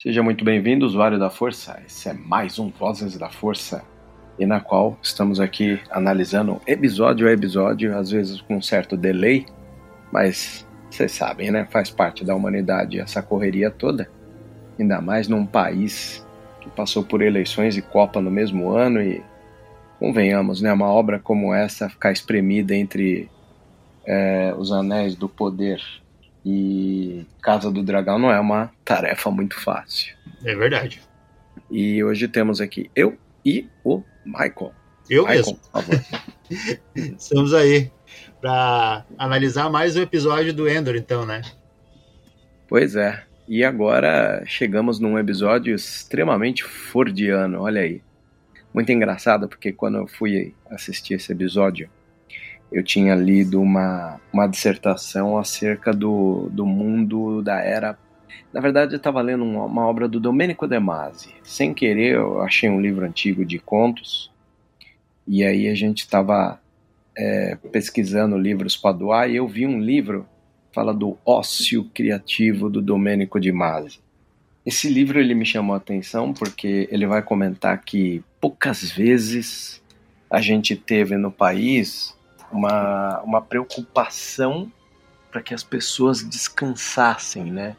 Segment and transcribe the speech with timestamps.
[0.00, 1.82] Seja muito bem-vindo, usuário da Força.
[1.84, 3.82] Esse é mais um Vozes da Força,
[4.38, 9.44] e na qual estamos aqui analisando episódio a episódio, às vezes com um certo delay,
[10.12, 11.66] mas vocês sabem, né?
[11.68, 14.08] Faz parte da humanidade essa correria toda,
[14.78, 16.24] ainda mais num país
[16.60, 19.20] que passou por eleições e Copa no mesmo ano e
[19.98, 20.72] convenhamos, né?
[20.72, 23.28] Uma obra como essa ficar espremida entre
[24.06, 25.82] é, os anéis do poder
[26.44, 30.14] e Casa do Dragão não é uma tarefa muito fácil.
[30.44, 31.00] É verdade.
[31.70, 34.72] E hoje temos aqui eu e o Michael.
[35.08, 35.56] Eu Michael, mesmo.
[35.56, 36.04] por favor.
[36.94, 37.90] Estamos aí
[38.40, 41.42] para analisar mais um episódio do Endor, então, né?
[42.68, 43.24] Pois é.
[43.48, 48.02] E agora chegamos num episódio extremamente fordiano, olha aí.
[48.72, 51.88] Muito engraçado, porque quando eu fui assistir esse episódio,
[52.70, 57.98] eu tinha lido uma, uma dissertação acerca do, do mundo da era.
[58.52, 61.34] Na verdade, eu estava lendo uma, uma, obra do Domenico De Masi.
[61.42, 64.30] Sem querer, eu achei um livro antigo de contos,
[65.26, 66.60] e aí a gente estava
[67.16, 70.26] é, pesquisando livros para doar, e eu vi um livro
[70.72, 74.00] fala do ócio criativo do Domenico De Masi.
[74.64, 79.82] Esse livro ele me chamou a atenção porque ele vai comentar que poucas vezes
[80.30, 82.14] a gente teve no país
[82.50, 84.70] uma, uma preocupação
[85.30, 87.76] para que as pessoas descansassem, né?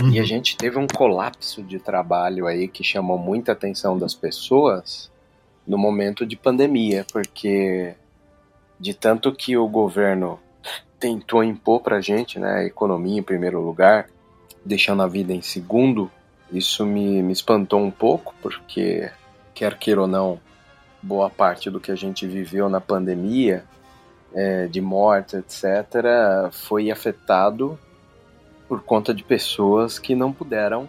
[0.00, 0.10] Uhum.
[0.10, 5.10] E a gente teve um colapso de trabalho aí que chamou muita atenção das pessoas
[5.66, 7.94] no momento de pandemia, porque
[8.78, 10.40] de tanto que o governo
[10.98, 14.08] tentou impor para a gente, né, a economia em primeiro lugar,
[14.64, 16.10] deixando a vida em segundo,
[16.50, 19.10] isso me, me espantou um pouco, porque
[19.54, 20.40] quer queira ou não,
[21.02, 23.64] boa parte do que a gente viveu na pandemia
[24.34, 27.78] é, de morte, etc., foi afetado
[28.68, 30.88] por conta de pessoas que não puderam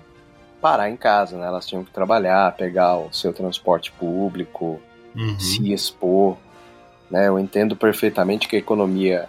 [0.62, 1.46] parar em casa, né?
[1.46, 4.80] Elas tinham que trabalhar, pegar o seu transporte público,
[5.14, 5.40] uhum.
[5.40, 6.38] se expor,
[7.12, 7.28] né?
[7.28, 9.28] Eu entendo perfeitamente que a economia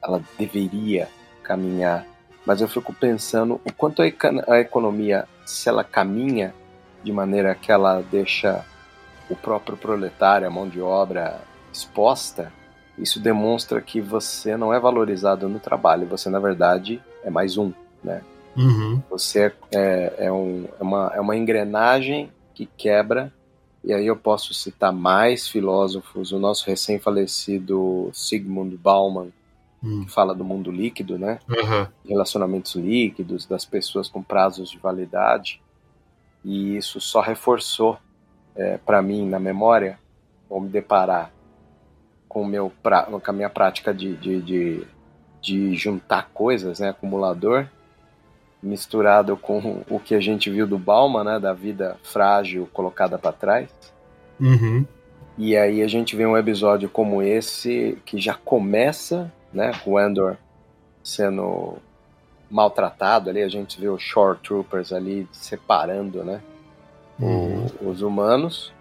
[0.00, 1.08] ela deveria
[1.42, 2.06] caminhar,
[2.46, 6.54] mas eu fico pensando o quanto a economia, se ela caminha
[7.02, 8.64] de maneira que ela deixa
[9.28, 11.40] o próprio proletário, a mão de obra
[11.72, 12.52] exposta,
[12.98, 17.72] isso demonstra que você não é valorizado no trabalho, você na verdade é mais um,
[18.02, 18.22] né?
[18.56, 19.00] Uhum.
[19.10, 23.32] Você é, é, um, é, uma, é uma engrenagem que quebra,
[23.84, 29.28] e aí eu posso citar mais filósofos, o nosso recém-falecido Sigmund Bauman,
[29.80, 30.04] uhum.
[30.04, 31.38] que fala do mundo líquido, né?
[31.48, 31.86] Uhum.
[32.04, 35.62] Relacionamentos líquidos, das pessoas com prazos de validade,
[36.44, 37.96] e isso só reforçou
[38.56, 40.00] é, para mim na memória,
[40.48, 41.30] vou me deparar
[42.28, 44.86] com, meu pra, com a minha prática de, de, de,
[45.40, 47.66] de juntar coisas, né, acumulador,
[48.62, 53.32] misturado com o que a gente viu do Bauman, né, da vida frágil colocada para
[53.32, 53.70] trás.
[54.40, 54.84] Uhum.
[55.36, 60.00] E aí a gente vê um episódio como esse que já começa, né, com o
[60.00, 60.36] Endor
[61.02, 61.76] sendo
[62.50, 66.42] maltratado ali, a gente vê os Shore Troopers ali separando, né,
[67.20, 67.66] uhum.
[67.82, 68.72] os humanos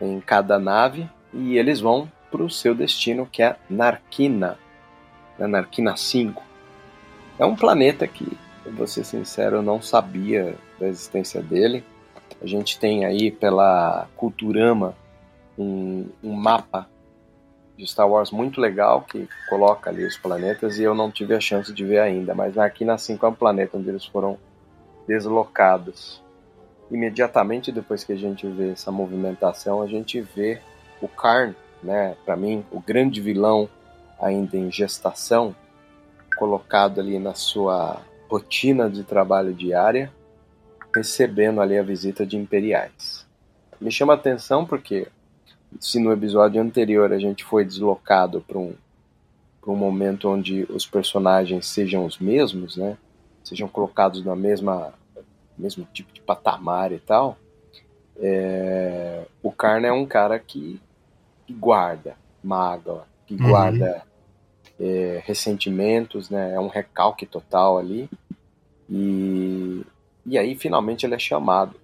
[0.00, 4.58] em cada nave e eles vão para o seu destino, que é Narquina,
[5.38, 6.42] né, Narquina 5.
[7.38, 8.26] É um planeta que,
[8.72, 11.84] vou ser sincero, eu não sabia da existência dele.
[12.42, 14.96] A gente tem aí pela Culturama
[15.56, 16.88] um, um mapa
[17.78, 21.40] de Star Wars muito legal que coloca ali os planetas e eu não tive a
[21.40, 24.36] chance de ver ainda, mas Narquina 5 é um planeta onde eles foram
[25.06, 26.20] deslocados.
[26.90, 30.60] Imediatamente depois que a gente vê essa movimentação, a gente vê
[31.00, 31.54] o Karn,
[31.84, 33.68] né, para mim, o grande vilão
[34.20, 35.54] ainda em gestação,
[36.36, 40.12] colocado ali na sua rotina de trabalho diária,
[40.94, 43.26] recebendo ali a visita de imperiais.
[43.80, 45.08] Me chama a atenção porque
[45.80, 48.74] se no episódio anterior a gente foi deslocado para um,
[49.66, 52.96] um momento onde os personagens sejam os mesmos, né?
[53.42, 54.94] Sejam colocados na mesma
[55.56, 57.38] mesmo tipo de patamar e tal.
[58.16, 60.80] É, o Karna é um cara que,
[61.46, 63.48] que guarda mágoa, que uhum.
[63.48, 64.02] guarda
[64.78, 66.54] é, ressentimentos, né?
[66.54, 68.08] É um recalque total ali.
[68.88, 69.84] E,
[70.26, 71.74] e aí finalmente ele é chamado.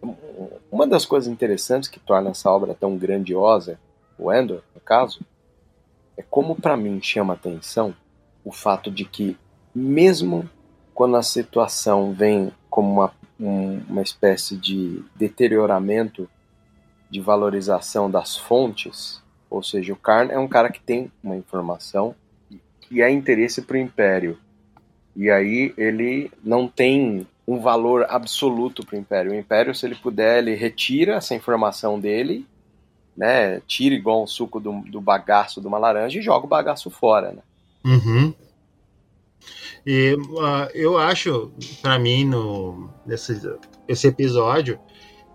[0.71, 3.79] Uma das coisas interessantes que torna essa obra tão grandiosa,
[4.19, 5.21] o Endor, no caso,
[6.17, 7.95] é como para mim chama atenção
[8.45, 9.37] o fato de que
[9.75, 10.49] mesmo
[10.95, 16.29] quando a situação vem como uma, um, uma espécie de deterioramento
[17.09, 19.20] de valorização das fontes,
[19.51, 22.15] ou seja, o Karn é um cara que tem uma informação
[22.91, 24.39] e é interesse para o Império.
[25.15, 29.33] E aí ele não tem um valor absoluto para o Império.
[29.33, 32.47] O Império, se ele puder, ele retira essa informação dele,
[33.17, 33.61] né?
[33.67, 37.33] Tira igual um suco do, do bagaço de uma laranja e joga o bagaço fora,
[37.33, 37.43] né?
[37.85, 38.33] Uhum.
[39.85, 41.51] E uh, eu acho,
[41.83, 43.41] para mim, no, nesse
[43.89, 44.79] esse episódio,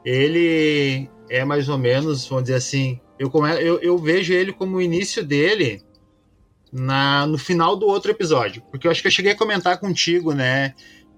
[0.06, 4.82] ele é mais ou menos, vamos dizer assim, eu, eu, eu vejo ele como o
[4.82, 5.82] início dele
[6.72, 8.62] na, no final do outro episódio.
[8.70, 10.74] Porque eu acho que eu cheguei a comentar contigo, né?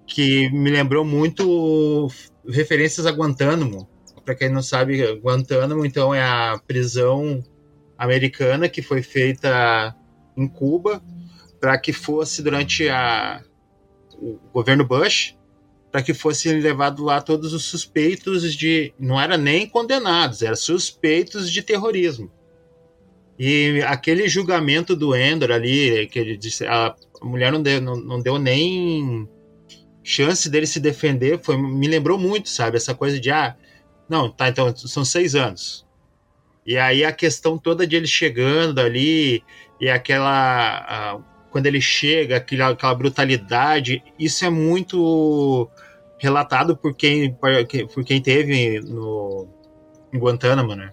[0.05, 2.07] Que me lembrou muito
[2.47, 3.87] referências a Guantánamo.
[4.23, 7.43] Para quem não sabe, Guantánamo, então, é a prisão
[7.97, 9.95] americana que foi feita
[10.35, 11.01] em Cuba
[11.59, 13.41] para que fosse durante a,
[14.13, 15.36] o governo Bush,
[15.97, 18.93] para que fossem levados lá todos os suspeitos de.
[18.99, 22.31] Não era nem condenados, eram suspeitos de terrorismo.
[23.39, 28.21] E aquele julgamento do Endor ali, que ele disse, a mulher não deu, não, não
[28.21, 29.27] deu nem
[30.03, 32.77] chance dele se defender, foi, me lembrou muito, sabe?
[32.77, 33.55] Essa coisa de, ah,
[34.07, 35.83] não, tá, então são seis anos.
[36.63, 39.43] E aí a questão toda de ele chegando ali,
[39.81, 41.17] e aquela.
[41.17, 45.67] Uh, quando ele chega, aquela, aquela brutalidade, isso é muito
[46.17, 49.47] relatado por quem, por quem teve no,
[50.13, 50.91] em Guantánamo, né?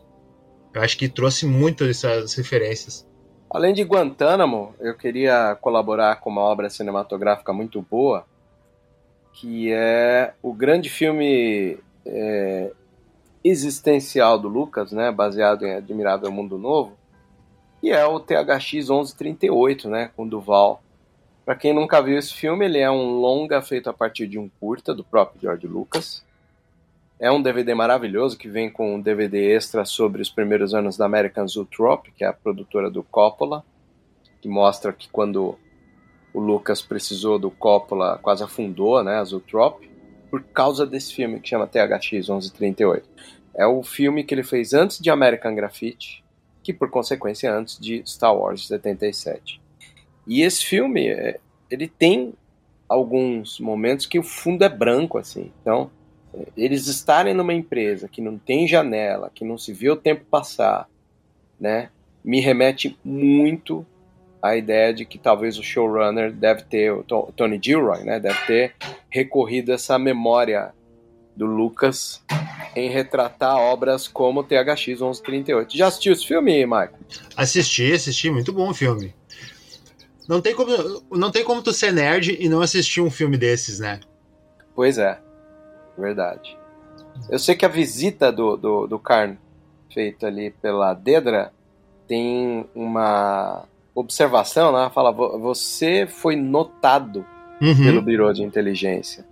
[0.72, 3.06] Eu acho que trouxe muito essas referências.
[3.48, 8.26] Além de Guantánamo, eu queria colaborar com uma obra cinematográfica muito boa,
[9.32, 12.72] que é o grande filme é,
[13.44, 16.96] existencial do Lucas, né, baseado em Admirável Mundo Novo,
[17.82, 20.82] e é o THX 1138, né, com Duval.
[21.44, 24.48] Para quem nunca viu esse filme, ele é um longa feito a partir de um
[24.48, 26.24] curta do próprio George Lucas.
[27.20, 31.04] É um DVD maravilhoso que vem com um DVD extra sobre os primeiros anos da
[31.04, 33.62] American Zootrope, que é a produtora do Coppola,
[34.40, 35.58] que mostra que quando
[36.32, 39.90] o Lucas precisou do Coppola, quase afundou, né, a Zootrope,
[40.30, 43.06] por causa desse filme que chama THX 1138.
[43.54, 46.24] É o filme que ele fez antes de American Graffiti,
[46.62, 49.63] que por consequência antes de Star Wars 77.
[50.26, 51.38] E esse filme, é,
[51.70, 52.32] ele tem
[52.88, 55.50] alguns momentos que o fundo é branco, assim.
[55.60, 55.90] Então,
[56.56, 60.88] eles estarem numa empresa que não tem janela, que não se vê o tempo passar,
[61.58, 61.90] né,
[62.24, 63.86] me remete muito
[64.42, 68.74] à ideia de que talvez o showrunner deve ter, o Tony Gilroy, né, deve ter
[69.08, 70.72] recorrido essa memória
[71.36, 72.22] do Lucas
[72.76, 75.76] em retratar obras como THX 1138.
[75.76, 76.90] Já assistiu esse filme, Michael?
[77.36, 79.14] Assisti, assisti, muito bom o filme.
[80.28, 83.78] Não tem como, não tem como tu ser nerd e não assistir um filme desses,
[83.78, 84.00] né?
[84.74, 85.18] Pois é,
[85.98, 86.56] verdade.
[87.28, 89.36] Eu sei que a visita do, do, do Karn,
[89.92, 91.52] feita ali pela Dedra,
[92.08, 93.64] tem uma
[93.94, 94.90] observação, né?
[94.92, 97.24] Fala, você foi notado
[97.60, 97.76] uhum.
[97.76, 99.24] pelo Bureau de Inteligência.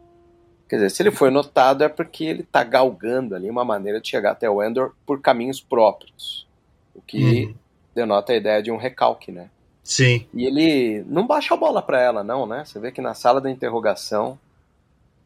[0.68, 4.08] Quer dizer, se ele foi notado é porque ele está galgando ali uma maneira de
[4.08, 6.46] chegar até o Endor por caminhos próprios.
[6.94, 7.54] O que uhum.
[7.94, 9.50] denota a ideia de um recalque, né?
[9.84, 10.26] Sim.
[10.32, 12.64] E ele não baixa a bola para ela, não, né?
[12.64, 14.38] Você vê que na sala da interrogação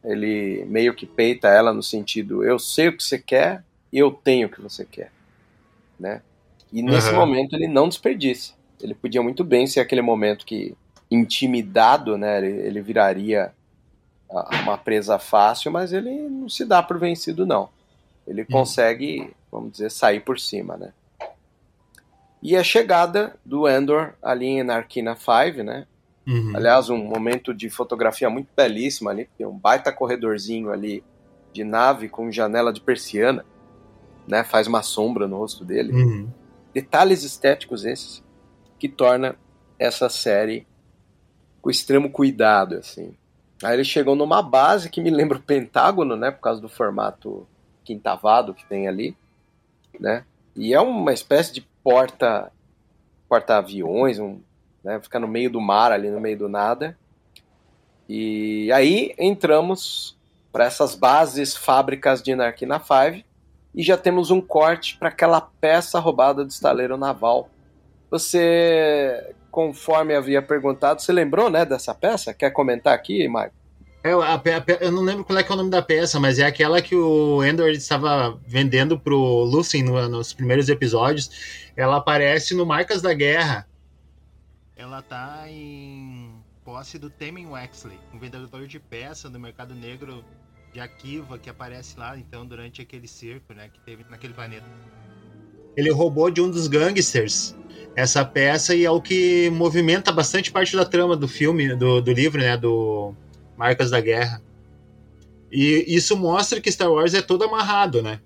[0.03, 4.47] ele meio que peita ela no sentido: eu sei o que você quer, eu tenho
[4.47, 5.11] o que você quer,
[5.99, 6.21] né?
[6.71, 7.15] E nesse Uhum.
[7.17, 8.53] momento ele não desperdiça.
[8.81, 10.75] Ele podia muito bem ser aquele momento que,
[11.09, 13.51] intimidado, né, ele, ele viraria
[14.61, 17.69] uma presa fácil, mas ele não se dá por vencido, não.
[18.27, 20.91] Ele consegue, vamos dizer, sair por cima, né?
[22.41, 25.87] E a chegada do Endor ali em Narkina 5, né?
[26.27, 26.51] Uhum.
[26.55, 31.03] Aliás, um momento de fotografia muito belíssimo ali, tem um baita corredorzinho ali
[31.53, 33.45] de nave com janela de persiana,
[34.27, 34.43] né?
[34.43, 35.93] Faz uma sombra no rosto dele.
[35.93, 36.29] Uhum.
[36.73, 38.23] Detalhes estéticos esses
[38.77, 39.35] que torna
[39.79, 40.67] essa série
[41.61, 43.15] com extremo cuidado, assim.
[43.63, 46.29] Aí eles chegam numa base que me lembra o Pentágono, né?
[46.29, 47.47] Por causa do formato
[47.83, 49.15] quintavado que tem ali,
[49.99, 50.25] né?
[50.55, 52.51] E é uma espécie de porta
[53.29, 54.41] porta-aviões, um,
[54.83, 54.99] né?
[54.99, 56.97] Fica no meio do mar, ali no meio do nada.
[58.09, 60.17] E aí entramos
[60.51, 63.23] para essas bases fábricas de Narkina 5
[63.73, 67.49] e já temos um corte para aquela peça roubada do estaleiro naval.
[68.11, 72.33] Você, conforme havia perguntado, você lembrou, né, dessa peça?
[72.33, 73.55] Quer comentar aqui, Mike?
[74.03, 74.41] É, a a
[74.79, 77.43] eu não lembro qual é, é o nome da peça, mas é aquela que o
[77.43, 81.29] Endor estava vendendo pro Lucien no- nos primeiros episódios.
[81.75, 83.67] Ela aparece no Marcas da Guerra.
[84.75, 86.31] Ela tá em
[86.63, 90.23] posse do Temen Wexley, um vendedor de peça do mercado negro
[90.73, 94.65] de Akiva que aparece lá então durante aquele circo, né, que teve naquele planeta.
[95.75, 97.55] Ele roubou de um dos gangsters
[97.95, 102.11] essa peça e é o que movimenta bastante parte da trama do filme, do, do
[102.13, 103.13] livro, né, do
[103.57, 104.41] Marcas da Guerra.
[105.51, 108.19] E isso mostra que Star Wars é todo amarrado, né?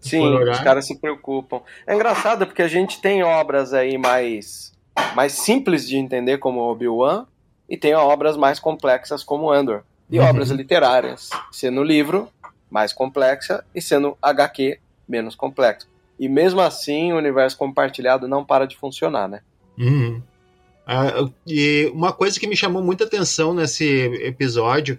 [0.00, 1.60] Sim, os caras se preocupam.
[1.86, 4.72] É engraçado porque a gente tem obras aí mais,
[5.14, 7.26] mais simples de entender como Obi-Wan
[7.68, 9.82] e tem obras mais complexas como Andor.
[10.10, 10.26] E Uhum.
[10.26, 12.28] obras literárias, sendo livro
[12.70, 15.86] mais complexa e sendo HQ menos complexa.
[16.18, 19.40] E mesmo assim, o universo compartilhado não para de funcionar, né?
[19.78, 20.22] Uhum.
[20.90, 23.84] Ah, e uma coisa que me chamou muita atenção nesse
[24.24, 24.98] episódio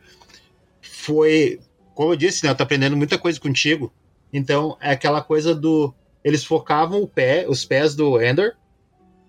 [0.82, 1.60] foi,
[1.96, 3.92] como eu disse, né, eu tô aprendendo muita coisa contigo.
[4.32, 5.92] Então, é aquela coisa do
[6.24, 8.56] eles focavam o pé, os pés do Ender,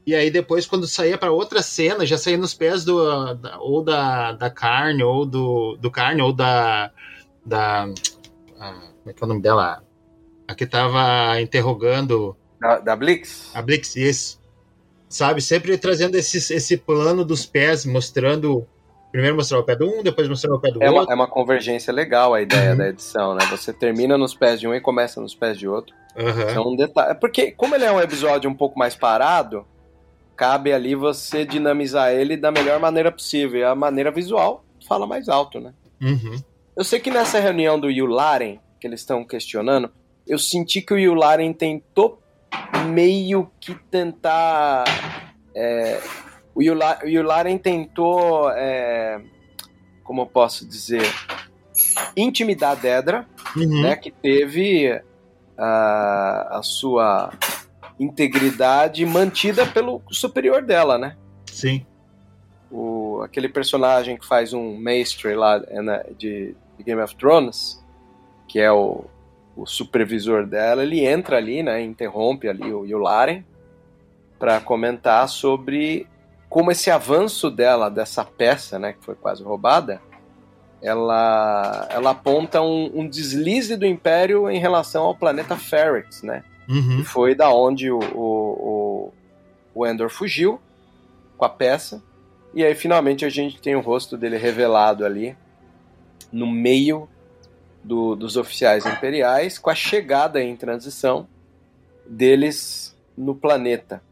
[0.06, 3.82] e aí depois quando saía para outra cena, já saía nos pés do da- ou
[3.82, 6.90] da, da carne ou do, do carne ou da
[7.46, 7.84] da
[8.58, 9.82] ah, como é que é o nome dela?
[10.48, 13.50] A que tava interrogando Da, da Blix?
[13.54, 14.39] a Blix, isso.
[15.10, 18.64] Sabe, sempre trazendo esse, esse plano dos pés, mostrando.
[19.10, 21.12] Primeiro mostrar o pé do um, depois mostrar o pé do É uma, outro.
[21.12, 22.76] é uma convergência legal a ideia Uhum.
[22.78, 23.44] da edição, né?
[23.50, 25.92] Você termina nos pés de um e começa nos pés de outro.
[26.16, 26.42] Aham.
[26.42, 27.16] É um detalhe.
[27.18, 29.66] Porque, como ele é um episódio um pouco mais parado,
[30.36, 33.58] cabe ali você dinamizar ele da melhor maneira possível.
[33.58, 35.74] E a maneira visual fala mais alto, né?
[36.00, 36.36] Uhum.
[36.76, 39.90] Eu sei que nessa reunião do Yularen, que eles estão questionando,
[40.24, 42.19] eu senti que o Yularen tentou
[42.88, 44.84] meio que tentar.
[45.54, 46.00] é,
[46.54, 48.50] o, Yula, o Yularen tentou.
[48.50, 49.20] é,
[50.04, 51.02] como eu posso dizer?
[52.16, 53.26] Intimidar a Dedra,
[53.56, 53.82] Uhum.
[53.82, 55.00] né, que teve
[55.58, 57.32] a, a sua
[57.98, 61.16] integridade mantida pelo superior dela, né?
[61.46, 61.84] Sim.
[62.70, 67.82] O, aquele personagem que faz um mestre lá né, de, de Game of Thrones,
[68.48, 69.04] que é o,
[69.56, 73.42] o supervisor dela, ele entra ali, né, interrompe ali o Yularen
[74.38, 76.06] para comentar sobre
[76.48, 80.00] como esse avanço dela, dessa peça, né, que foi quase roubada,
[80.82, 86.42] ela, ela aponta um, um deslize do Império em relação ao planeta Ferrix, né?
[86.68, 86.98] Uhum.
[86.98, 89.12] que foi da onde o, o, o,
[89.74, 90.60] o Endor fugiu
[91.36, 92.02] com a peça.
[92.54, 95.36] E aí finalmente a gente tem o rosto dele revelado ali
[96.32, 97.08] no meio
[97.82, 101.26] do- dos oficiais imperiais, com a chegada em transição
[102.06, 104.02] deles no planeta.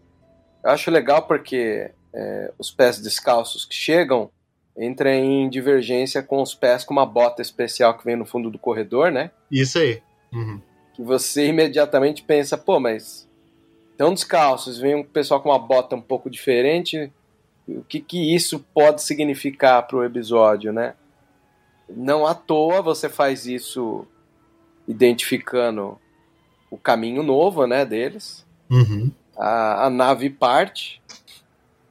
[0.62, 4.30] Eu acho legal porque é, os pés descalços que chegam
[4.76, 8.58] entram em divergência com os pés com uma bota especial que vem no fundo do
[8.58, 9.30] corredor, né?
[9.50, 10.02] Isso aí.
[10.32, 10.60] Uhum.
[10.94, 13.26] que você imediatamente pensa, pô, mas
[13.92, 17.10] estão descalços, vem um pessoal com uma bota um pouco diferente,
[17.66, 20.94] o que, que isso pode significar para o episódio, né?
[21.88, 24.07] Não à toa você faz isso
[24.87, 25.99] identificando
[26.71, 28.47] o caminho novo, né, deles.
[28.71, 29.11] Uhum.
[29.37, 31.00] A, a nave parte,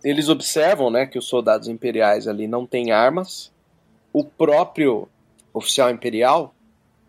[0.04, 3.52] eles observam, né, que os soldados imperiais ali não têm armas.
[4.14, 5.08] O próprio
[5.54, 6.54] oficial imperial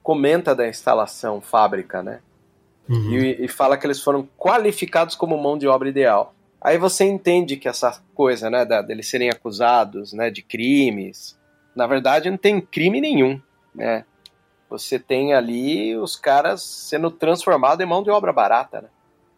[0.03, 2.21] comenta da instalação fábrica, né?
[2.89, 3.13] Uhum.
[3.13, 6.35] E, e fala que eles foram qualificados como mão de obra ideal.
[6.61, 11.38] Aí você entende que essa coisa, né, da, deles serem acusados, né, de crimes,
[11.75, 13.41] na verdade não tem crime nenhum,
[13.75, 14.05] né?
[14.69, 18.89] você tem ali os caras sendo transformados em mão de obra barata, né?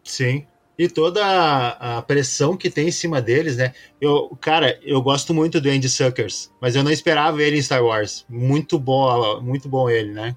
[0.03, 0.45] Sim.
[0.77, 3.73] E toda a, a, pressão que tem em cima deles, né?
[3.99, 7.83] Eu, cara, eu gosto muito do Andy Suckers, mas eu não esperava ele em Star
[7.83, 8.25] Wars.
[8.27, 10.35] Muito bom, muito bom ele, né?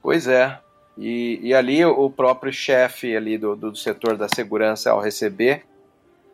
[0.00, 0.58] Pois é.
[0.96, 5.64] E, e ali o próprio chefe ali do, do setor da segurança ao receber,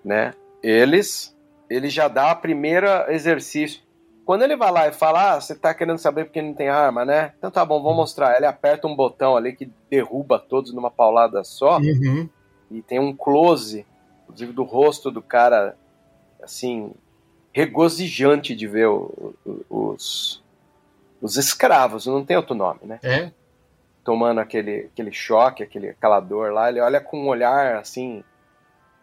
[0.04, 0.34] né?
[0.62, 1.36] Eles,
[1.68, 3.80] ele já dá o primeiro exercício.
[4.28, 7.02] Quando ele vai lá e fala, ah, você tá querendo saber porque não tem arma,
[7.02, 7.32] né?
[7.38, 8.36] Então tá bom, vou mostrar.
[8.36, 11.78] Ele aperta um botão ali que derruba todos numa paulada só.
[11.78, 12.28] Uhum.
[12.70, 13.86] E tem um close,
[14.24, 15.78] inclusive, do rosto do cara,
[16.42, 16.92] assim,
[17.54, 20.44] regozijante de ver o, o, os,
[21.22, 22.98] os escravos, não tem outro nome, né?
[23.02, 23.32] É.
[24.04, 28.22] Tomando aquele, aquele choque, aquele calador lá, ele olha com um olhar, assim,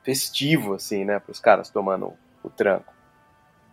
[0.04, 2.14] festivo, assim, né, para os caras tomando
[2.44, 2.95] o tranco.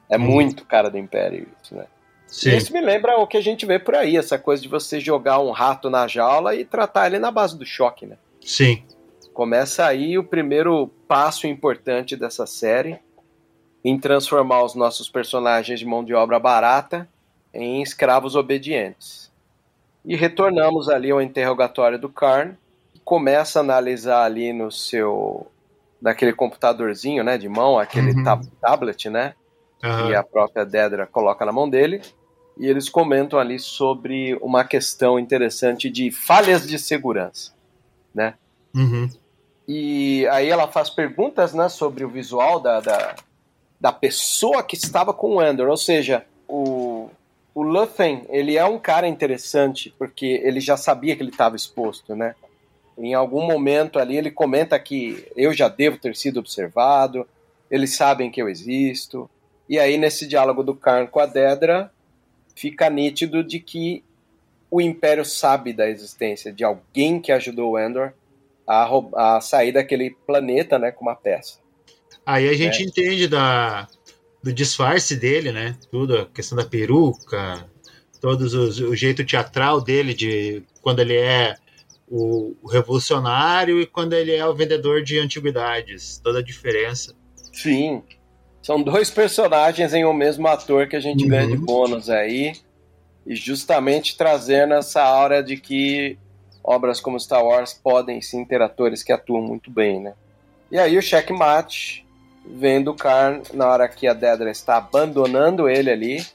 [0.09, 0.21] É hum.
[0.21, 1.87] muito cara do Império isso, né?
[2.27, 2.57] Sim.
[2.57, 5.39] Isso me lembra o que a gente vê por aí, essa coisa de você jogar
[5.39, 8.17] um rato na jaula e tratar ele na base do choque, né?
[8.41, 8.83] Sim.
[9.35, 12.99] Começa aí o primeiro passo importante dessa série
[13.85, 17.07] em transformar os nossos personagens de mão de obra barata
[17.53, 19.31] em escravos obedientes.
[20.05, 22.55] E retornamos ali ao interrogatório do Karn,
[22.95, 25.47] que começa a analisar ali no seu
[26.01, 28.25] daquele computadorzinho, né, de mão, aquele uhum.
[28.25, 29.35] tab tablet, né,
[29.83, 30.07] uhum.
[30.07, 32.01] que a própria Dedra coloca na mão dele,
[32.57, 37.53] e eles comentam ali sobre uma questão interessante de falhas de segurança,
[38.15, 38.35] né.
[38.75, 39.09] Uhum.
[39.67, 43.17] E aí ela faz perguntas, né, sobre o visual da, da,
[43.81, 47.09] da pessoa que estava com o Andor, ou seja, o,
[47.55, 52.15] o Luthen, ele é um cara interessante, porque ele já sabia que ele estava exposto,
[52.15, 52.35] né,
[52.99, 57.27] em algum momento ali ele comenta que eu já devo ter sido observado,
[57.71, 59.31] eles sabem que eu existo.
[59.73, 61.91] E aí nesse diálogo do Karn com a Dedra
[62.55, 64.05] fica nítido de que
[64.71, 68.12] o Império sabe da existência de alguém que ajudou o Endor
[68.69, 71.59] a, a sair daquele planeta, né, com uma peça.
[72.26, 72.85] Aí a gente é.
[72.85, 73.88] entende da,
[74.42, 75.75] do disfarce dele, né?
[75.90, 77.66] Tudo, a questão da peruca,
[78.20, 81.57] todos os, o jeito teatral dele de quando ele é
[82.07, 86.20] o, o revolucionário e quando ele é o vendedor de antiguidades.
[86.23, 87.14] Toda a diferença.
[87.55, 88.03] Sim.
[88.62, 91.31] São dois personagens em um mesmo ator que a gente uhum.
[91.31, 92.53] ganha de bônus aí.
[93.27, 96.16] E justamente trazendo essa aura de que
[96.62, 100.14] obras como Star Wars podem sim ter atores que atuam muito bem, né?
[100.70, 102.07] E aí o checkmate,
[102.46, 106.27] vendo o Karn na hora que a Dedra está abandonando ele ali,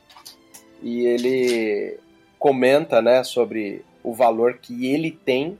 [0.81, 1.97] e ele
[2.37, 5.57] comenta, né, sobre o valor que ele tem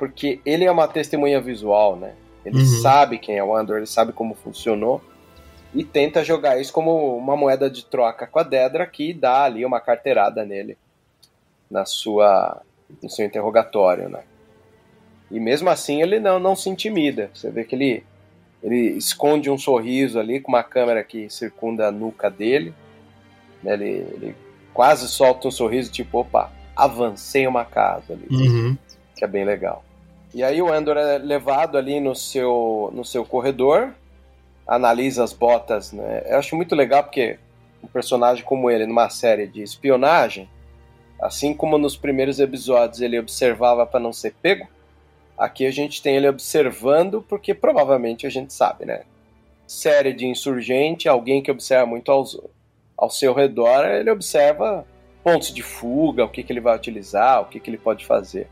[0.00, 2.14] porque ele é uma testemunha visual, né?
[2.42, 2.80] Ele uhum.
[2.80, 5.02] sabe quem é o Andor, ele sabe como funcionou
[5.74, 9.64] e tenta jogar isso como uma moeda de troca com a Dedra que dá ali
[9.64, 10.76] uma carteirada nele
[11.70, 12.62] na sua
[13.00, 14.22] no seu interrogatório, né?
[15.30, 17.30] E mesmo assim ele não, não se intimida.
[17.32, 18.04] Você vê que ele
[18.62, 22.74] ele esconde um sorriso ali com uma câmera que circunda a nuca dele.
[23.62, 23.72] Né?
[23.72, 24.36] Ele, ele
[24.74, 28.26] quase solta um sorriso tipo, opa, avancei uma casa ali.
[28.30, 28.76] Uhum.
[29.16, 29.84] Que é bem legal.
[30.34, 33.94] E aí o Andor é levado ali no seu, no seu corredor,
[34.70, 36.22] analisa as botas, né?
[36.26, 37.40] Eu acho muito legal porque
[37.82, 40.48] um personagem como ele, numa série de espionagem,
[41.20, 44.68] assim como nos primeiros episódios ele observava para não ser pego,
[45.36, 49.02] aqui a gente tem ele observando porque provavelmente a gente sabe, né?
[49.66, 52.40] Série de insurgente, alguém que observa muito aos,
[52.96, 54.86] ao seu redor, ele observa
[55.24, 58.46] pontos de fuga, o que, que ele vai utilizar, o que, que ele pode fazer.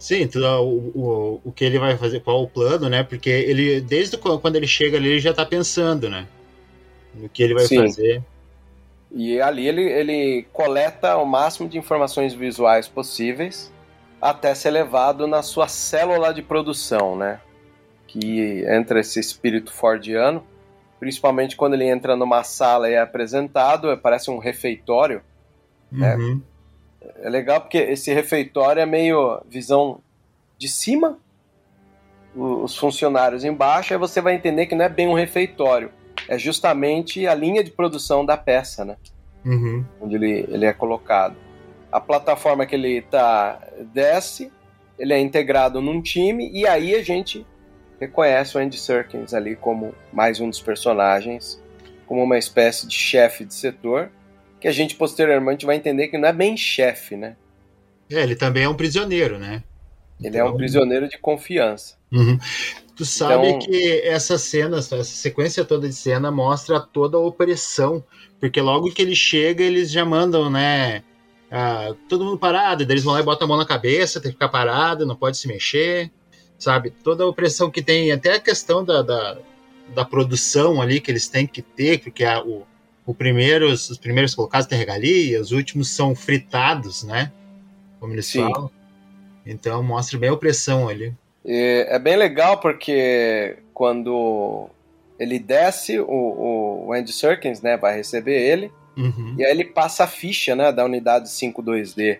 [0.00, 3.02] Sim, tudo, o, o, o que ele vai fazer, qual o plano, né?
[3.02, 6.26] Porque ele, desde quando ele chega ali, ele já tá pensando, né?
[7.14, 7.82] No que ele vai Sim.
[7.82, 8.24] fazer.
[9.12, 13.70] E ali ele, ele coleta o máximo de informações visuais possíveis
[14.22, 17.38] até ser levado na sua célula de produção, né?
[18.06, 20.42] Que entra esse espírito fordiano,
[20.98, 25.20] principalmente quando ele entra numa sala e é apresentado, parece um refeitório,
[25.92, 26.16] né?
[26.16, 26.36] uhum.
[26.36, 26.40] né?
[27.22, 30.00] É legal porque esse refeitório é meio visão
[30.58, 31.18] de cima,
[32.34, 35.90] os funcionários embaixo, aí você vai entender que não é bem um refeitório,
[36.28, 38.96] é justamente a linha de produção da peça, né?
[39.44, 39.84] Uhum.
[40.00, 41.34] Onde ele, ele é colocado.
[41.90, 43.58] A plataforma que ele tá
[43.92, 44.52] desce,
[44.98, 47.44] ele é integrado num time, e aí a gente
[47.98, 51.60] reconhece o Andy Serkins ali como mais um dos personagens,
[52.06, 54.10] como uma espécie de chefe de setor
[54.60, 57.36] que a gente posteriormente vai entender que não é bem chefe, né?
[58.10, 59.62] É, ele também é um prisioneiro, né?
[60.20, 60.46] Ele então...
[60.46, 61.96] é um prisioneiro de confiança.
[62.12, 62.38] Uhum.
[62.94, 63.58] Tu sabe então...
[63.60, 68.04] que essa cena, essa sequência toda de cena mostra toda a opressão,
[68.38, 71.02] porque logo que ele chega, eles já mandam, né,
[71.50, 74.30] ah, todo mundo parado, daí eles vão lá e botam a mão na cabeça, tem
[74.30, 76.10] que ficar parado, não pode se mexer,
[76.58, 76.90] sabe?
[76.90, 79.38] Toda a opressão que tem, até a questão da, da,
[79.94, 82.66] da produção ali que eles têm que ter, porque a, o, o
[83.14, 87.32] primeiros, os primeiros colocados têm regalia, os últimos são fritados, né?
[87.98, 88.40] Como eles Sim.
[88.40, 88.70] falam.
[89.44, 91.12] Então mostra bem a opressão ali.
[91.44, 94.68] E é bem legal porque quando
[95.18, 99.34] ele desce, o, o Andy Serkins né, vai receber ele, uhum.
[99.38, 102.18] e aí ele passa a ficha né, da unidade 5.2D.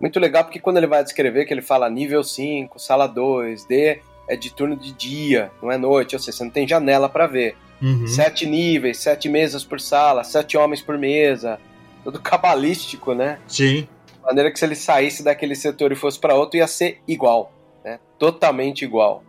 [0.00, 4.00] Muito legal porque quando ele vai descrever que ele fala nível 5, sala 2, D
[4.28, 7.26] é de turno de dia, não é noite, ou seja, você não tem janela para
[7.26, 7.56] ver.
[7.80, 8.06] Uhum.
[8.06, 11.58] Sete níveis, sete mesas por sala, sete homens por mesa,
[12.02, 13.38] tudo cabalístico, né?
[13.46, 13.88] Sim.
[14.06, 17.52] De maneira que se ele saísse daquele setor e fosse para outro, ia ser igual,
[17.84, 18.00] né?
[18.18, 19.22] Totalmente igual.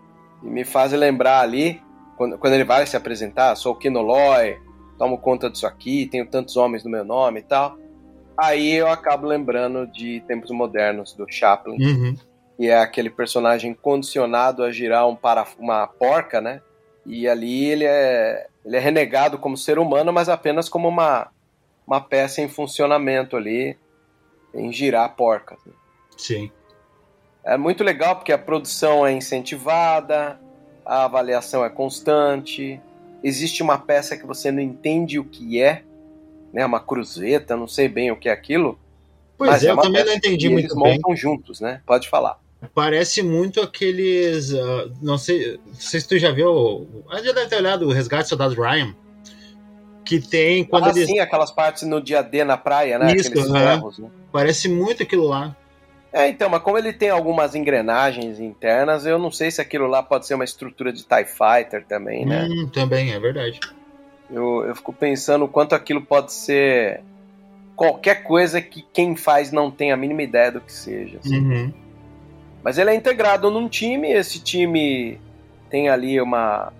[0.43, 1.81] E me faz lembrar ali,
[2.15, 4.57] quando, quando ele vai se apresentar, sou o Kinoloy,
[4.97, 7.77] tomo conta disso aqui, tenho tantos homens no meu nome e tal.
[8.37, 11.77] Aí eu acabo lembrando de Tempos Modernos, do Chaplin.
[11.79, 12.15] Uhum.
[12.59, 16.61] E é aquele personagem condicionado a girar um para, uma porca, né?
[17.07, 21.31] E ali ele é, ele é renegado como ser humano, mas apenas como uma,
[21.87, 23.77] uma peça em funcionamento ali,
[24.53, 25.57] em girar porcas.
[26.17, 26.51] Sim.
[27.45, 30.37] É muito legal porque a produção é incentivada,
[30.85, 32.79] a avaliação é constante,
[33.23, 35.83] existe uma peça que você não entende o que é,
[36.51, 38.77] né, uma cruzeta, não sei bem o que é aquilo.
[39.37, 40.95] Pois mas é, é eu também não entendi muito eles bem.
[40.95, 41.81] montam juntos, né?
[41.85, 42.37] Pode falar.
[42.73, 44.51] Parece muito aqueles.
[44.51, 45.59] Uh, não sei.
[45.65, 46.87] Não sei se tu já viu.
[47.09, 48.95] Ah, já deve ter olhado o Resgate do Soldado Ryan.
[50.03, 51.07] Que tem quando ah, eles.
[51.07, 53.13] Sim, aquelas partes no dia D na praia, né?
[53.13, 54.09] Isso, aqueles ferros, né?
[54.31, 55.55] Parece muito aquilo lá.
[56.11, 60.01] É, então, mas como ele tem algumas engrenagens internas, eu não sei se aquilo lá
[60.01, 62.47] pode ser uma estrutura de TIE Fighter também, né?
[62.49, 63.59] Hum, também, é verdade.
[64.31, 67.01] Eu, eu fico pensando o quanto aquilo pode ser
[67.75, 71.19] qualquer coisa que quem faz não tem a mínima ideia do que seja.
[71.19, 71.37] Assim.
[71.37, 71.73] Uhum.
[72.63, 75.19] Mas ele é integrado num time, esse time
[75.69, 76.73] tem ali uma.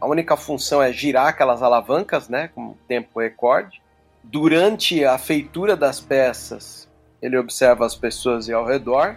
[0.00, 2.48] A única função é girar aquelas alavancas, né?
[2.54, 3.82] Com tempo recorde.
[4.22, 6.88] Durante a feitura das peças,
[7.20, 9.16] ele observa as pessoas ao redor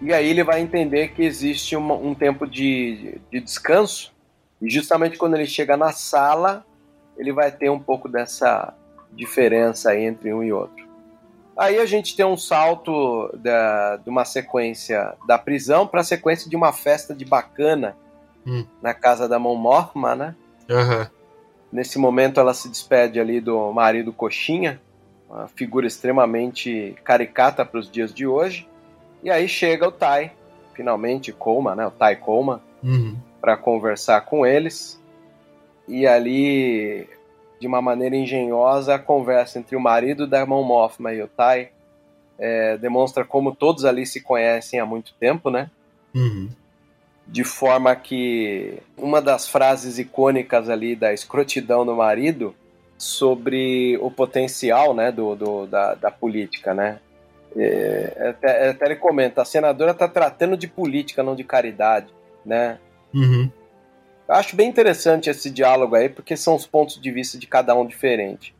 [0.00, 4.12] e aí ele vai entender que existe uma, um tempo de, de descanso
[4.60, 6.64] e justamente quando ele chega na sala
[7.16, 8.74] ele vai ter um pouco dessa
[9.12, 10.79] diferença entre um e outro.
[11.56, 16.48] Aí a gente tem um salto da, de uma sequência da prisão para a sequência
[16.48, 17.96] de uma festa de bacana
[18.46, 18.64] hum.
[18.80, 20.34] na casa da Mon Mothma, né?
[20.68, 21.06] Uhum.
[21.72, 24.80] Nesse momento ela se despede ali do marido Coxinha
[25.30, 28.68] uma figura extremamente caricata para os dias de hoje.
[29.22, 30.32] E aí chega o Tai,
[30.74, 33.16] finalmente Coma, né, o Tai Coma, uhum.
[33.40, 35.00] para conversar com eles.
[35.86, 37.08] E ali,
[37.60, 41.70] de uma maneira engenhosa, a conversa entre o marido da Mon Mothma e o Tai
[42.38, 45.70] é, demonstra como todos ali se conhecem há muito tempo, né?
[46.14, 46.48] Uhum.
[47.26, 52.54] De forma que uma das frases icônicas ali da escrotidão do marido
[52.96, 56.98] sobre o potencial né, do, do da, da política, né?
[57.56, 62.08] É, até, até ele comenta, a senadora está tratando de política, não de caridade,
[62.44, 62.78] né?
[63.12, 63.50] Uhum.
[64.30, 67.74] Eu acho bem interessante esse diálogo aí, porque são os pontos de vista de cada
[67.74, 68.54] um diferente.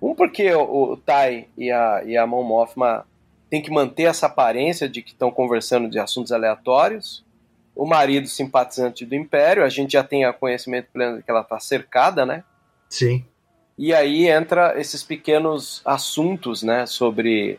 [0.00, 3.04] Um porque o, o Tai e a, e a Mon Mothma
[3.50, 7.24] tem que manter essa aparência de que estão conversando de assuntos aleatórios.
[7.74, 11.58] O marido simpatizante do Império, a gente já tem conhecimento pleno de que ela está
[11.58, 12.44] cercada, né?
[12.88, 13.24] Sim.
[13.76, 17.58] E aí entra esses pequenos assuntos, né, sobre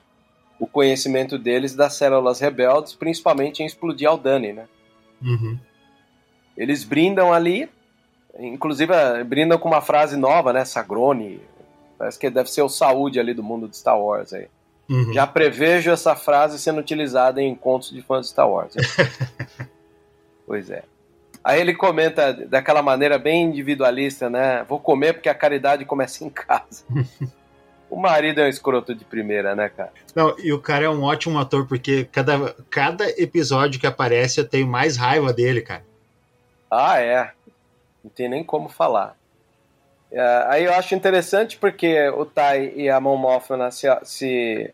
[0.58, 4.68] o conhecimento deles das células rebeldes, principalmente em explodir Aldani, né?
[5.22, 5.60] Uhum.
[6.58, 7.70] Eles brindam ali,
[8.40, 11.40] inclusive eh, brindam com uma frase nova, né, Sagrone,
[11.98, 14.48] parece que deve ser o saúde ali do mundo de Star Wars aí.
[14.90, 15.14] Uhum.
[15.14, 18.74] Já prevejo essa frase sendo utilizada em encontros de fãs de Star Wars.
[20.48, 20.84] pois é.
[21.44, 24.66] Aí ele comenta daquela maneira bem individualista, né?
[24.68, 26.84] Vou comer porque a caridade começa em casa.
[27.90, 29.92] o marido é um escroto de primeira, né, cara?
[30.16, 34.48] Não, e o cara é um ótimo ator, porque cada, cada episódio que aparece eu
[34.48, 35.84] tenho mais raiva dele, cara.
[36.70, 37.32] Ah, é.
[38.04, 39.16] Não tem nem como falar.
[40.12, 44.74] É, aí eu acho interessante porque o Tai e a Mothma se, se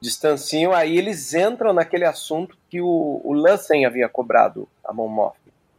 [0.00, 3.46] distanciam, aí eles entram naquele assunto que o, o
[3.86, 5.32] havia cobrado a Mothma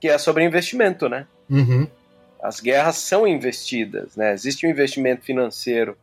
[0.06, 1.26] que é sobre investimento, né?
[1.50, 1.88] Uhum.
[2.42, 4.34] As guerras são investidas, né?
[4.34, 5.98] Existe um investimento financeiro.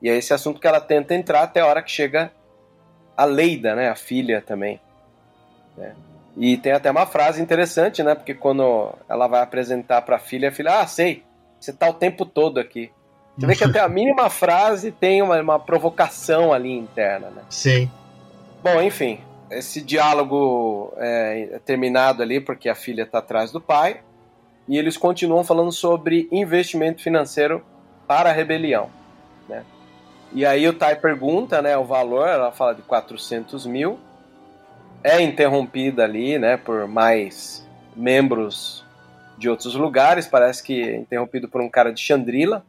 [0.00, 2.30] E é esse assunto que ela tenta entrar até a hora que chega
[3.16, 3.88] a Leida, né?
[3.88, 4.80] A filha também.
[5.76, 5.94] Né?
[6.40, 8.14] E tem até uma frase interessante, né?
[8.14, 11.22] Porque quando ela vai apresentar para a filha, a filha, ah, sei,
[11.60, 12.90] você tá o tempo todo aqui.
[13.36, 17.42] Você vê que até a mínima frase tem uma, uma provocação ali interna, né?
[17.50, 17.90] Sim.
[18.62, 24.00] Bom, enfim, esse diálogo é, é terminado ali porque a filha está atrás do pai
[24.66, 27.62] e eles continuam falando sobre investimento financeiro
[28.06, 28.88] para a rebelião,
[29.46, 29.62] né?
[30.32, 33.98] E aí o Tai pergunta, né, o valor, ela fala de 400 mil,
[35.02, 38.84] é interrompida ali, né, por mais membros
[39.38, 42.64] de outros lugares, parece que é interrompido por um cara de Chandrila,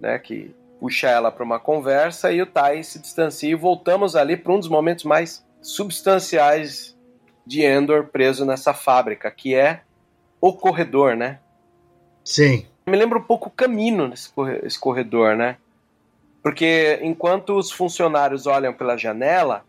[0.00, 4.36] né, que puxa ela para uma conversa e o Tai se distancia e voltamos ali
[4.36, 6.96] para um dos momentos mais substanciais
[7.46, 9.82] de Endor preso nessa fábrica, que é
[10.40, 11.38] o corredor, né?
[12.24, 12.66] Sim.
[12.86, 15.56] Me lembra um pouco o caminho nesse corredor, né?
[16.42, 19.64] Porque enquanto os funcionários olham pela janela,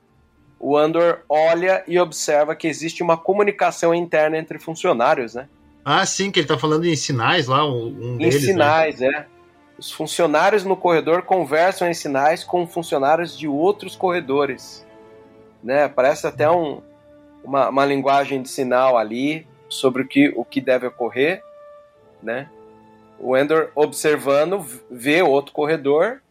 [0.59, 5.47] o Andor olha e observa que existe uma comunicação interna entre funcionários, né?
[5.85, 9.07] Ah, sim, que ele tá falando em sinais lá, um deles, Em sinais, né?
[9.07, 9.25] é.
[9.77, 14.85] Os funcionários no corredor conversam em sinais com funcionários de outros corredores.
[15.63, 15.87] Né?
[15.87, 16.81] Parece até um,
[17.43, 21.43] uma, uma linguagem de sinal ali sobre o que, o que deve ocorrer.
[22.21, 22.49] Né?
[23.19, 26.21] O Endor observando, vê outro corredor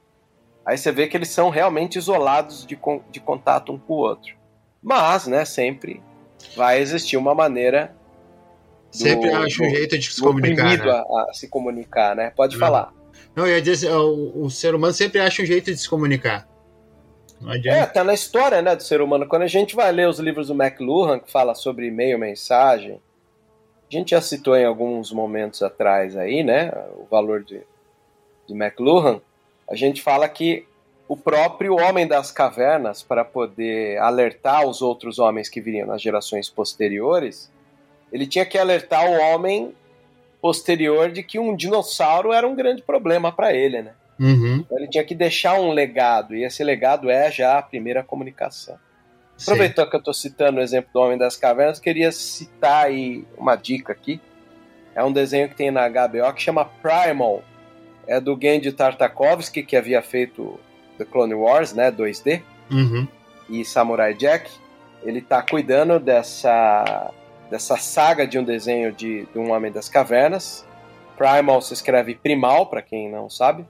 [0.67, 2.77] Aí você vê que eles são realmente isolados de,
[3.13, 4.35] de contato um com o outro.
[4.83, 6.03] Mas, né, sempre
[6.57, 7.95] vai existir uma maneira.
[8.91, 10.77] Do, sempre acha um jeito de se comunicar.
[10.77, 10.91] Né?
[10.91, 12.33] A, a, se comunicar, né?
[12.35, 12.61] Pode Não.
[12.61, 12.93] falar.
[13.35, 16.49] Não, eu ia dizer, o, o, ser humano sempre acha um jeito de se comunicar.
[17.41, 17.79] Não adianta.
[17.79, 19.27] É, tá na história, né, do ser humano.
[19.29, 23.01] Quando a gente vai ler os livros do McLuhan, que fala sobre e-mail, mensagem,
[23.89, 27.63] a gente já citou em alguns momentos atrás aí, né, o valor de,
[28.49, 29.21] de McLuhan
[29.69, 30.67] a gente fala que
[31.09, 36.49] o próprio homem das cavernas, para poder alertar os outros homens que viriam nas gerações
[36.49, 37.51] posteriores,
[38.13, 39.73] ele tinha que alertar o homem
[40.41, 43.93] posterior de que um dinossauro era um grande problema para ele, né?
[44.19, 44.57] Uhum.
[44.57, 48.77] Então ele tinha que deixar um legado, e esse legado é já a primeira comunicação.
[49.37, 49.51] Sim.
[49.51, 53.55] Aproveitou que eu estou citando o exemplo do Homem das Cavernas, queria citar aí uma
[53.55, 54.21] dica aqui.
[54.95, 57.43] É um desenho que tem na HBO que chama Primal,
[58.07, 60.59] é do Gendy Tartakovsky, que havia feito
[60.99, 63.07] The Clone Wars, né, 2D, uhum.
[63.49, 64.51] e Samurai Jack.
[65.03, 67.13] Ele está cuidando dessa,
[67.51, 70.67] dessa saga de um desenho de, de um Homem das Cavernas.
[71.17, 73.65] Primal se escreve Primal, para quem não sabe.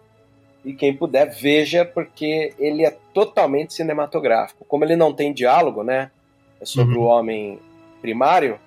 [0.64, 4.64] E quem puder, veja, porque ele é totalmente cinematográfico.
[4.64, 6.10] Como ele não tem diálogo, né?
[6.60, 7.02] É sobre uhum.
[7.02, 7.60] o homem
[8.00, 8.58] primário,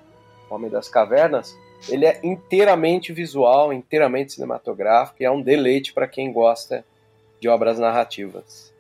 [0.50, 1.56] o homem das cavernas
[1.88, 6.84] ele é inteiramente visual, inteiramente cinematográfico e é um deleite para quem gosta
[7.40, 8.74] de obras narrativas.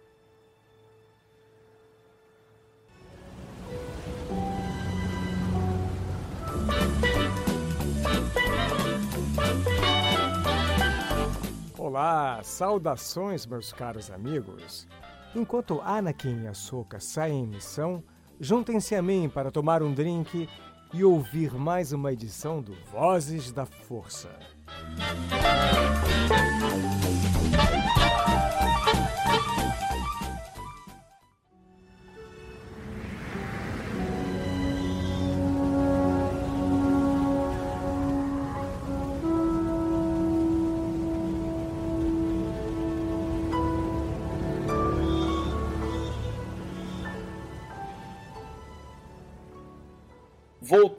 [11.77, 14.87] Olá, saudações, meus caros amigos.
[15.35, 18.03] Enquanto Anakin e Ahsoka saem em missão,
[18.39, 20.47] juntem-se a mim para tomar um drink
[20.93, 24.29] e ouvir mais uma edição do Vozes da Força.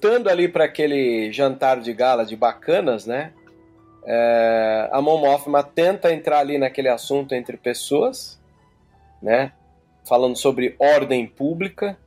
[0.01, 3.35] Voltando ali para aquele jantar de gala de bacanas, né?
[4.07, 8.41] É, a Mon Mothma tenta entrar ali naquele assunto entre pessoas,
[9.21, 9.53] né?
[10.09, 11.99] Falando sobre ordem pública.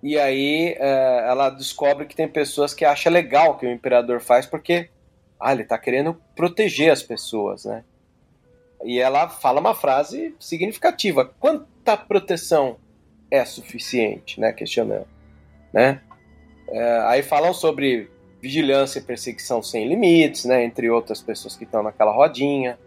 [0.00, 4.20] E aí é, ela descobre que tem pessoas que acham legal o que o imperador
[4.20, 4.88] faz porque
[5.40, 7.82] ah, ele está querendo proteger as pessoas, né?
[8.84, 11.24] E ela fala uma frase significativa.
[11.40, 12.76] Quanta proteção
[13.28, 14.52] é suficiente, né?
[14.52, 15.08] Questionando,
[15.72, 16.00] né?
[16.72, 21.82] É, aí falam sobre vigilância e perseguição sem limites, né, entre outras pessoas que estão
[21.82, 22.78] naquela rodinha.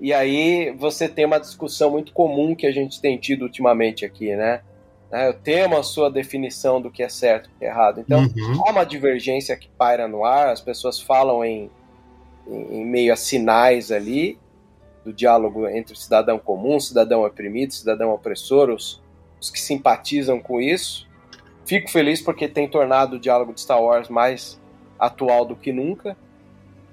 [0.00, 4.34] E aí você tem uma discussão muito comum que a gente tem tido ultimamente aqui,
[4.36, 4.62] né?
[5.10, 8.00] É, eu tenho a sua definição do que é certo e é errado.
[8.00, 8.66] Então, uhum.
[8.66, 11.70] há uma divergência que paira no ar, as pessoas falam em,
[12.48, 14.38] em, em meio a sinais ali
[15.04, 19.02] do diálogo entre cidadão comum, cidadão oprimido, cidadão opressor, os,
[19.40, 21.06] os que simpatizam com isso,
[21.64, 24.60] Fico feliz porque tem tornado o diálogo de Star Wars mais
[24.98, 26.16] atual do que nunca.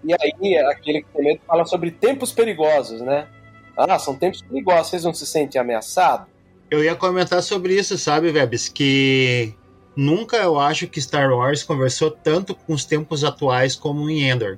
[0.03, 3.27] E aí, aquele que fala sobre tempos perigosos, né?
[3.75, 6.27] Ah, são tempos perigosos, vocês não se sentem ameaçados?
[6.69, 8.69] Eu ia comentar sobre isso, sabe, Vebs?
[8.69, 9.53] Que
[9.95, 14.57] nunca eu acho que Star Wars conversou tanto com os tempos atuais como em Endor,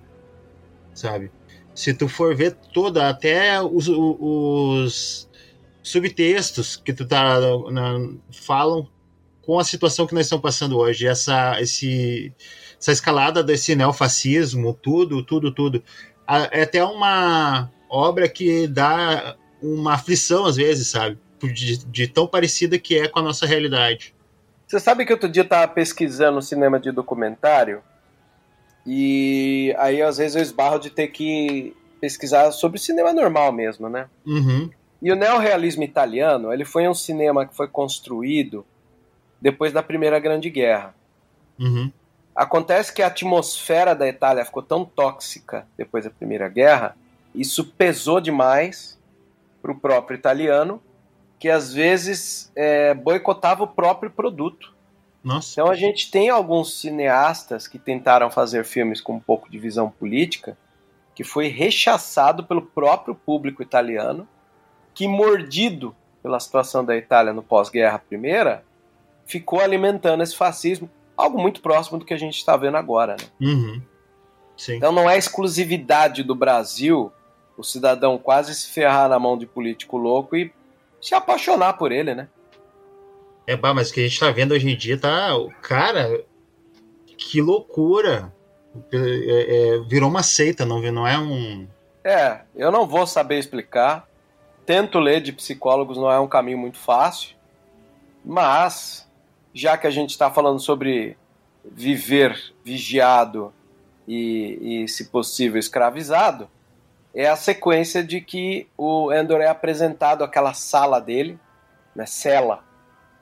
[0.94, 1.32] sabe?
[1.74, 5.30] Se tu for ver toda, até os, os
[5.82, 7.40] subtextos que tu tá
[7.72, 7.98] na,
[8.32, 8.88] falam
[9.42, 12.34] com a situação que nós estamos passando hoje, essa, esse,
[12.80, 15.84] essa escalada desse neofascismo, tudo, tudo, tudo.
[16.52, 21.18] É até uma obra que dá uma aflição às vezes, sabe?
[21.42, 24.14] De, de, tão parecida que é com a nossa realidade.
[24.68, 27.82] Você sabe que outro dia eu estava pesquisando cinema de documentário
[28.86, 34.08] e aí às vezes eu esbarro de ter que pesquisar sobre cinema normal mesmo, né?
[34.26, 34.70] Uhum.
[35.02, 38.66] E o neorrealismo italiano, ele foi um cinema que foi construído
[39.42, 40.94] depois da Primeira Grande Guerra.
[41.60, 41.92] Uhum.
[42.36, 46.96] Acontece que a atmosfera da Itália ficou tão tóxica depois da Primeira Guerra,
[47.34, 49.00] isso pesou demais
[49.62, 50.82] para o próprio italiano,
[51.40, 54.74] que às vezes é, boicotava o próprio produto.
[55.24, 55.52] Nossa.
[55.52, 59.90] Então a gente tem alguns cineastas que tentaram fazer filmes com um pouco de visão
[59.90, 60.58] política,
[61.14, 64.28] que foi rechaçado pelo próprio público italiano,
[64.94, 68.64] que mordido pela situação da Itália no pós-guerra primeira,
[69.26, 73.16] ficou alimentando esse fascismo, algo muito próximo do que a gente está vendo agora.
[73.20, 73.50] Né?
[73.50, 73.82] Uhum.
[74.70, 77.12] Então não é exclusividade do Brasil
[77.58, 80.52] o cidadão quase se ferrar na mão de político louco e
[81.00, 82.28] se apaixonar por ele, né?
[83.46, 85.30] É, bah, mas o que a gente tá vendo hoje em dia tá.
[85.62, 86.24] Cara,
[87.18, 88.34] que loucura!
[88.92, 91.68] É, é, virou uma seita, não, não é um.
[92.04, 94.08] É, eu não vou saber explicar.
[94.66, 97.36] Tento ler de psicólogos, não é um caminho muito fácil.
[98.24, 99.10] Mas,
[99.54, 101.18] já que a gente está falando sobre
[101.64, 103.54] viver vigiado
[104.08, 106.50] e, e, se possível, escravizado,
[107.14, 111.40] é a sequência de que o Endor é apresentado aquela sala dele,
[111.96, 112.64] né, cela,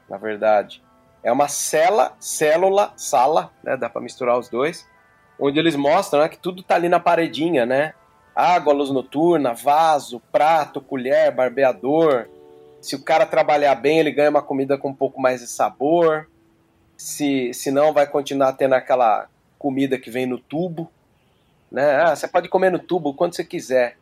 [0.10, 0.84] na verdade.
[1.24, 4.88] É uma cela, célula, sala, né, dá para misturar os dois,
[5.39, 7.94] onde eles mostram né, que tudo tá ali na paredinha, né?
[8.36, 12.30] Água, luz noturna, vaso, prato, colher, barbeador.
[12.82, 16.28] Se o cara trabalhar bem, ele ganha uma comida com um pouco mais de sabor.
[16.98, 20.89] Se, se não, vai continuar tendo aquela comida que vem no tubo.
[21.72, 21.96] Né?
[21.96, 23.98] Ah, você pode comer no tubo quando você quiser.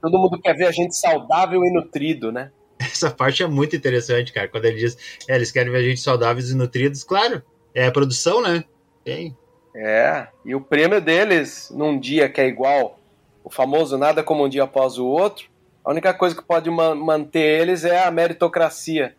[0.00, 2.50] Todo mundo quer ver a gente saudável e nutrido, né?
[2.78, 4.48] Essa parte é muito interessante, cara.
[4.48, 4.96] Quando ele diz,
[5.28, 7.42] é, eles querem ver a gente saudáveis e nutridos, claro,
[7.74, 8.64] é a produção, né?
[9.02, 9.36] Tem.
[9.74, 12.98] É, e o prêmio deles num dia que é igual,
[13.42, 15.48] o famoso nada como um dia após o outro,
[15.84, 19.14] a única coisa que pode ma manter eles é a meritocracia.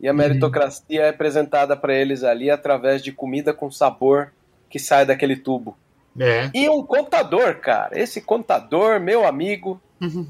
[0.00, 0.16] E a uhum.
[0.16, 1.06] meritocracia uhum.
[1.06, 4.32] é apresentada para eles ali através de comida com sabor
[4.68, 5.76] que sai daquele tubo.
[6.18, 6.50] É.
[6.54, 7.98] E um contador, cara.
[7.98, 9.80] Esse contador, meu amigo.
[10.00, 10.26] Uhum.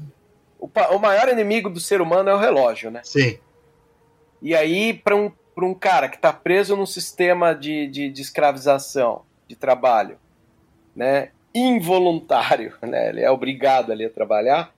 [0.59, 3.01] O, o, maior inimigo do ser humano é o relógio, né?
[3.03, 3.37] Sim.
[4.41, 9.21] E aí, para um, um cara que está preso num sistema de, de, de, escravização,
[9.47, 10.17] de trabalho,
[10.95, 11.29] né?
[11.53, 13.09] Involuntário, né?
[13.09, 14.73] Ele é obrigado ali a trabalhar.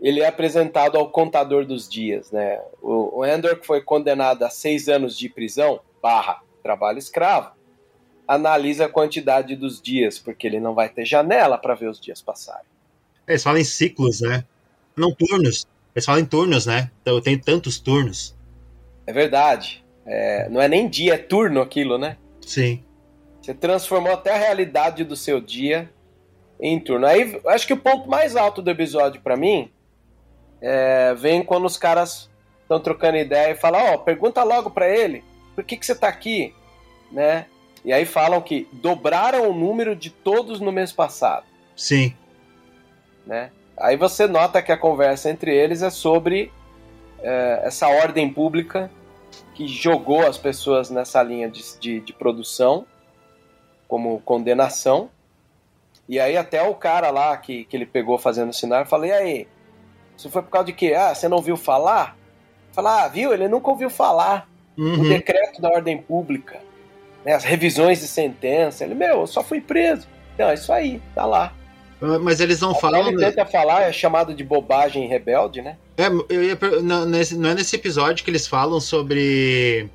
[0.00, 2.60] Ele é apresentado ao contador dos dias, né?
[2.80, 7.52] O, Endor, que foi condenado a seis anos de prisão, barra, trabalho escravo
[8.30, 12.22] analisa a quantidade dos dias, porque ele não vai ter janela para ver os dias
[12.22, 12.62] passarem.
[13.26, 14.44] Eles falam em ciclos, né?
[14.96, 15.66] Não turnos.
[15.92, 16.92] Eles falam em turnos, né?
[17.02, 18.36] Então tem tantos turnos.
[19.04, 19.84] É verdade.
[20.06, 22.16] É, não é nem dia, é turno aquilo, né?
[22.40, 22.84] Sim.
[23.42, 25.90] Você transformou até a realidade do seu dia
[26.60, 27.06] em turno.
[27.06, 29.72] Aí, acho que o ponto mais alto do episódio para mim
[30.60, 32.28] é, vem quando os caras
[32.62, 35.94] estão trocando ideia e falam: Ó, oh, pergunta logo para ele, por que, que você
[35.94, 36.54] tá aqui?
[37.10, 37.46] Né?
[37.84, 41.46] E aí falam que dobraram o número de todos no mês passado.
[41.74, 42.14] Sim.
[43.26, 43.50] Né?
[43.76, 46.52] Aí você nota que a conversa entre eles é sobre
[47.22, 48.90] é, essa ordem pública
[49.54, 52.86] que jogou as pessoas nessa linha de, de, de, produção
[53.88, 55.10] como condenação.
[56.08, 59.48] E aí até o cara lá que, que ele pegou fazendo sinal, falei, aí,
[60.20, 60.94] isso foi por causa de quê?
[60.96, 62.16] Ah, você não ouviu falar?
[62.72, 63.32] Falar, ah, viu?
[63.32, 64.48] Ele nunca ouviu falar.
[64.78, 65.00] Uhum.
[65.00, 66.60] O decreto da ordem pública
[67.24, 68.84] né, as revisões de sentença.
[68.84, 70.06] Ele, meu, eu só fui preso.
[70.38, 71.52] Não, é isso aí, tá lá.
[72.00, 73.08] Ah, mas eles não falam.
[73.08, 75.76] Ele tenta falar, é chamado de bobagem rebelde, né?
[75.96, 79.88] É, eu ia, não, nesse, não é nesse episódio que eles falam sobre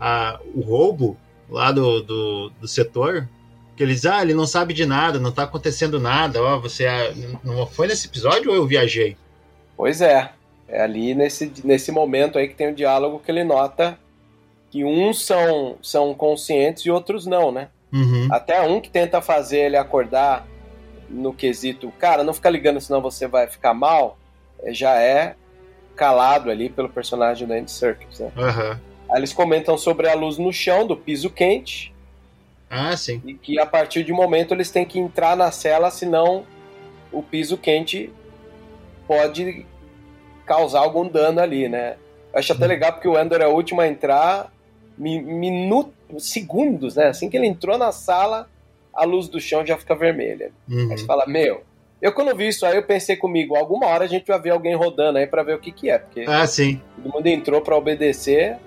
[0.00, 1.16] a, o roubo
[1.48, 3.28] lá do, do, do setor?
[3.76, 6.86] Que eles, ah, ele não sabe de nada, não tá acontecendo nada, ó, você.
[6.86, 7.12] Ah,
[7.44, 9.16] não foi nesse episódio ou eu viajei?
[9.82, 10.30] Pois é.
[10.68, 13.98] É ali nesse, nesse momento aí que tem o diálogo que ele nota
[14.70, 17.66] que uns são, são conscientes e outros não, né?
[17.92, 18.28] Uhum.
[18.30, 20.46] Até um que tenta fazer ele acordar
[21.10, 24.16] no quesito, cara, não fica ligando senão você vai ficar mal,
[24.62, 25.34] é, já é
[25.96, 28.30] calado ali pelo personagem do Andy Serkis, né?
[28.36, 28.78] Uhum.
[29.10, 31.92] Aí eles comentam sobre a luz no chão do piso quente.
[32.70, 33.20] Ah, sim.
[33.26, 36.46] E que a partir de um momento eles têm que entrar na cela, senão
[37.10, 38.12] o piso quente
[39.08, 39.66] pode
[40.46, 41.96] causar algum dano ali, né?
[42.34, 44.52] Acho até legal porque o Endor é o último a entrar,
[44.96, 47.08] minutos, segundos, né?
[47.08, 48.48] Assim que ele entrou na sala,
[48.92, 50.50] a luz do chão já fica vermelha.
[50.68, 50.90] Uhum.
[50.90, 51.62] Aí você fala, meu,
[52.00, 54.74] eu quando vi isso aí, eu pensei comigo, alguma hora a gente vai ver alguém
[54.74, 56.80] rodando aí para ver o que que é, porque ah, sim.
[56.96, 58.58] todo mundo entrou para obedecer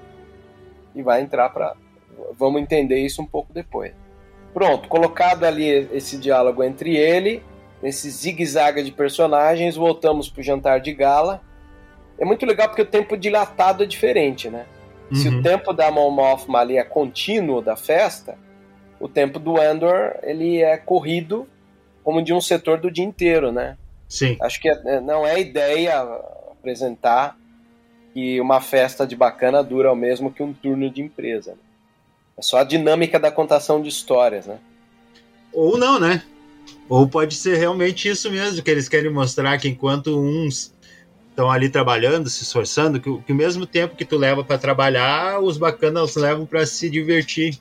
[0.96, 1.76] e vai entrar para
[2.38, 3.92] vamos entender isso um pouco depois.
[4.54, 7.44] Pronto, colocado ali esse diálogo entre ele,
[7.84, 11.42] esse zigue-zague de personagens, voltamos pro jantar de gala.
[12.18, 14.66] É muito legal porque o tempo dilatado é diferente, né?
[15.11, 15.16] Uhum.
[15.16, 15.41] Se o uhum.
[15.41, 18.38] tempo da Mon Mothma ali é contínuo da festa,
[18.99, 21.47] o tempo do Andor ele é corrido
[22.03, 23.78] como de um setor do dia inteiro, né?
[24.07, 24.38] Sim.
[24.41, 26.01] Acho que é, não é ideia
[26.51, 27.38] apresentar
[28.13, 31.51] que uma festa de bacana dura o mesmo que um turno de empresa.
[31.51, 31.57] Né?
[32.38, 34.57] É só a dinâmica da contação de histórias, né?
[35.51, 36.24] Ou não, né?
[36.88, 40.74] Ou pode ser realmente isso mesmo, que eles querem mostrar que enquanto uns
[41.36, 45.40] estão ali trabalhando, se esforçando, que, que o mesmo tempo que tu leva para trabalhar,
[45.42, 47.60] os bacanas levam para se divertir.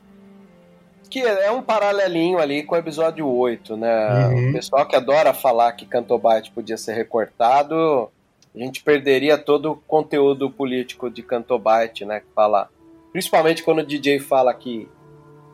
[1.11, 4.27] Que é um paralelinho ali com o episódio 8, né?
[4.29, 4.51] Uhum.
[4.51, 8.11] O pessoal que adora falar que Cantobite podia ser recortado,
[8.55, 12.21] a gente perderia todo o conteúdo político de Cantobite, né?
[12.21, 12.69] Que fala
[13.15, 14.89] Principalmente quando o DJ fala que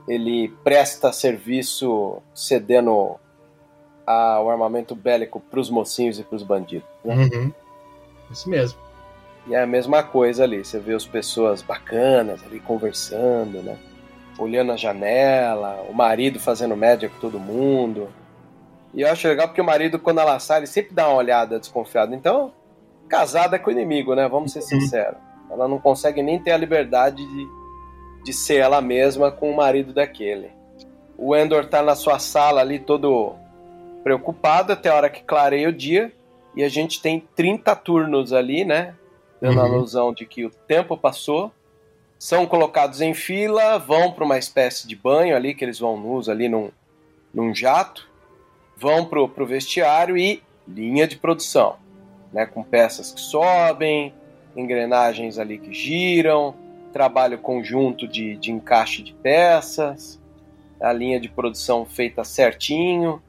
[0.09, 3.17] ele presta serviço cedendo
[4.07, 6.89] a, o armamento bélico para os mocinhos e para os bandidos.
[7.05, 7.15] Né?
[7.15, 7.53] Uhum.
[8.31, 8.79] Isso mesmo.
[9.47, 10.65] E é a mesma coisa ali.
[10.65, 13.77] Você vê as pessoas bacanas ali conversando, né?
[14.39, 18.09] Olhando a janela, o marido fazendo média com todo mundo.
[18.95, 21.59] E eu acho legal porque o marido, quando ela sai, ele sempre dá uma olhada
[21.59, 22.15] desconfiada.
[22.15, 22.53] Então,
[23.09, 24.29] casada é com o inimigo, né?
[24.29, 24.67] Vamos ser uhum.
[24.67, 25.19] sinceros.
[25.51, 27.49] Ela não consegue nem ter a liberdade de,
[28.25, 30.51] de ser ela mesma com o marido daquele.
[31.19, 33.35] O Endor tá na sua sala ali todo
[34.03, 36.13] preocupado até a hora que clareia o dia.
[36.55, 38.95] E a gente tem 30 turnos ali, né?
[39.41, 39.63] Dando uhum.
[39.63, 41.53] a alusão de que o tempo passou.
[42.19, 46.29] São colocados em fila, vão para uma espécie de banho ali, que eles vão nus
[46.29, 46.71] ali num,
[47.33, 48.09] num jato.
[48.77, 51.77] Vão pro, pro vestiário e linha de produção,
[52.33, 52.47] né?
[52.47, 54.13] Com peças que sobem,
[54.57, 56.55] engrenagens ali que giram,
[56.93, 60.21] trabalho conjunto de, de encaixe de peças,
[60.81, 63.23] a linha de produção feita certinho,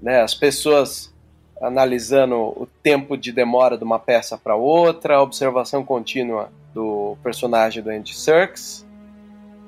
[0.00, 0.20] né?
[0.20, 1.12] as pessoas
[1.60, 7.82] analisando o tempo de demora de uma peça para outra, a observação contínua do personagem
[7.82, 8.86] do Andy Serkis,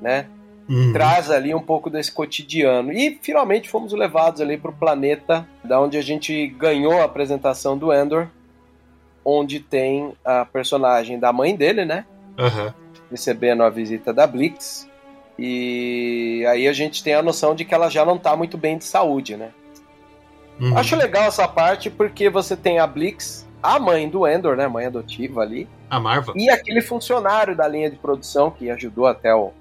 [0.01, 0.27] né?
[0.69, 0.93] Uhum.
[0.93, 2.93] Traz ali um pouco desse cotidiano.
[2.93, 7.77] E finalmente fomos levados ali para o planeta, da onde a gente ganhou a apresentação
[7.77, 8.29] do Endor,
[9.25, 12.07] onde tem a personagem da mãe dele, né?
[12.39, 12.73] Uhum.
[13.11, 14.89] Recebendo a visita da Blix.
[15.39, 18.79] E aí a gente tem a noção de que ela já não tá muito bem
[18.79, 19.51] de saúde, né?
[20.61, 20.77] Uhum.
[20.77, 24.67] Acho legal essa parte porque você tem a Blix, a mãe do Endor, né?
[24.69, 25.69] Mãe adotiva ali.
[25.89, 26.33] A Marva.
[26.37, 29.53] E aquele funcionário da linha de produção que ajudou até o,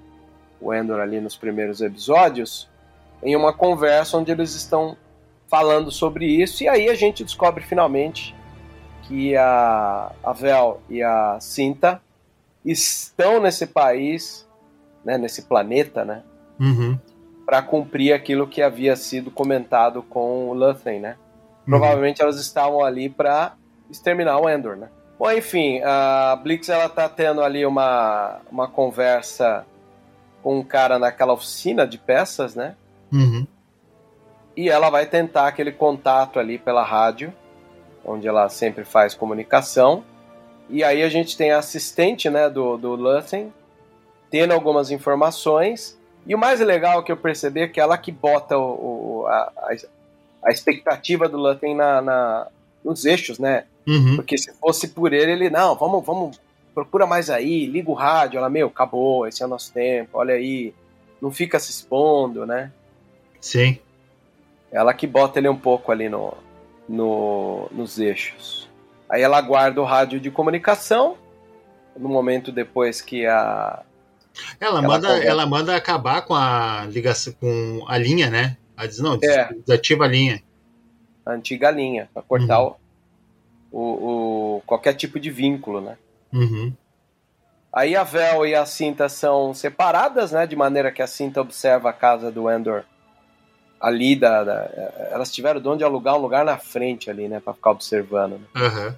[0.60, 2.68] o Endor ali nos primeiros episódios,
[3.22, 4.96] em uma conversa onde eles estão
[5.48, 6.64] falando sobre isso.
[6.64, 8.34] E aí a gente descobre finalmente
[9.02, 12.00] que a, a Vel e a Cinta
[12.64, 14.48] estão nesse país,
[15.04, 16.22] né, nesse planeta, né,
[16.58, 16.98] uhum.
[17.44, 21.16] Para cumprir aquilo que havia sido comentado com o Luthen, né.
[21.66, 21.78] Uhum.
[21.78, 23.54] Provavelmente elas estavam ali para
[23.90, 24.88] exterminar o Endor, né.
[25.18, 29.64] Bom, enfim, a Blix ela tá tendo ali uma, uma conversa
[30.42, 32.74] com um cara naquela oficina de peças, né?
[33.12, 33.46] Uhum.
[34.56, 37.32] E ela vai tentar aquele contato ali pela rádio
[38.04, 40.04] onde ela sempre faz comunicação.
[40.68, 43.52] E aí a gente tem a assistente né, do, do Luthen
[44.30, 45.98] tendo algumas informações.
[46.26, 49.52] E o mais legal que eu percebi é que ela que bota o, o a,
[50.44, 52.46] a, expectativa do Luthen na, na,
[52.84, 53.64] nos eixos, né?
[53.86, 54.16] Uhum.
[54.16, 56.40] Porque se fosse por ele, ele, não, vamos, vamos,
[56.74, 58.38] procura mais aí, liga o rádio.
[58.38, 60.72] Ela, meu, acabou, esse é o nosso tempo, olha aí,
[61.20, 62.70] não fica se expondo, né?
[63.40, 63.78] Sim.
[64.70, 66.32] Ela que bota ele um pouco ali no,
[66.88, 68.68] no, nos eixos.
[69.08, 71.16] Aí ela guarda o rádio de comunicação.
[71.94, 73.82] No momento depois que a.
[74.60, 78.56] Ela, ela manda, ela manda acabar com a ligação, com a linha, né?
[78.76, 79.52] Ela diz, não, é.
[79.52, 80.42] desativa a linha.
[81.24, 82.74] A antiga linha, para cortar uhum.
[83.70, 85.96] o, o, o, qualquer tipo de vínculo, né?
[86.32, 86.72] Uhum.
[87.72, 90.46] Aí a Vel e a Cinta são separadas, né?
[90.46, 92.84] De maneira que a Cinta observa a casa do Endor
[93.82, 94.70] ali da, da,
[95.10, 98.34] elas tiveram de onde alugar um lugar na frente ali, né, para ficar observando.
[98.34, 98.46] Né?
[98.54, 98.94] Uhum.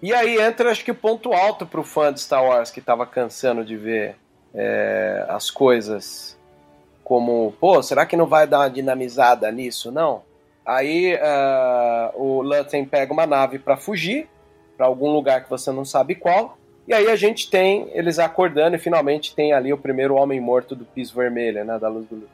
[0.00, 3.04] E aí entra, acho que o ponto alto pro fã de Star Wars que tava
[3.04, 4.16] cansando de ver
[4.54, 6.36] é, as coisas
[7.02, 9.92] como, pô, será que não vai dar uma dinamizada nisso?
[9.92, 10.22] Não.
[10.64, 14.26] Aí uh, o Lutten pega uma nave para fugir
[14.76, 16.56] para algum lugar que você não sabe qual.
[16.88, 20.74] E aí a gente tem eles acordando e finalmente tem ali o primeiro homem morto
[20.74, 21.78] do piso vermelho, né?
[21.78, 22.28] Da luz, do,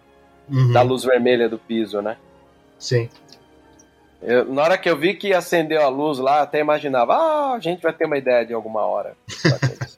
[0.49, 0.73] uhum.
[0.73, 2.17] da luz vermelha do piso, né?
[2.79, 3.09] Sim.
[4.23, 7.61] Eu, na hora que eu vi que acendeu a luz lá, até imaginava, ah, a
[7.61, 9.15] gente vai ter uma ideia de alguma hora.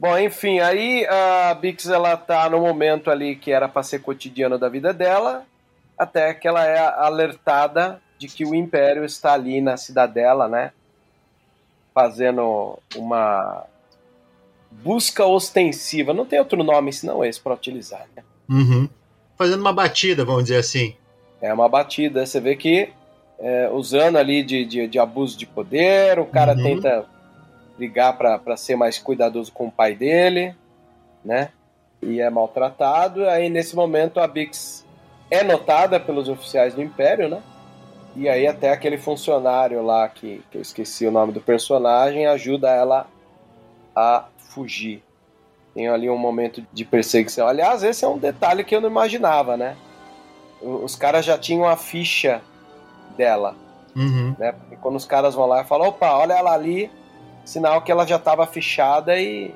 [0.00, 4.58] Bom, enfim, aí a Bix ela tá no momento ali que era para ser cotidiano
[4.58, 5.44] da vida dela,
[5.98, 10.72] até que ela é alertada de que o Império está ali na cidadela, né?
[11.92, 13.64] Fazendo uma
[14.70, 16.14] busca ostensiva.
[16.14, 18.22] Não tem outro nome senão esse para utilizar, né?
[18.48, 18.88] Uhum.
[19.36, 20.96] Fazendo uma batida, vamos dizer assim.
[21.42, 22.24] É uma batida.
[22.24, 22.88] Você vê que
[23.38, 26.62] é, usando ali de, de, de, abuso de poder, o cara uhum.
[26.62, 27.04] tenta
[27.80, 30.54] ligar para ser mais cuidadoso com o pai dele,
[31.24, 31.48] né?
[32.02, 33.26] E é maltratado.
[33.28, 34.86] Aí nesse momento a Bix
[35.30, 37.42] é notada pelos oficiais do Império, né?
[38.14, 42.70] E aí até aquele funcionário lá que, que eu esqueci o nome do personagem ajuda
[42.70, 43.06] ela
[43.96, 45.02] a fugir.
[45.74, 47.46] Tem ali um momento de perseguição.
[47.46, 49.76] Aliás, esse é um detalhe que eu não imaginava, né?
[50.60, 52.42] Os caras já tinham a ficha
[53.16, 53.56] dela.
[53.94, 54.34] Uhum.
[54.38, 54.52] Né?
[54.52, 56.90] Porque quando os caras vão lá e falam, opa, olha ela ali,
[57.44, 59.54] sinal que ela já estava fichada e,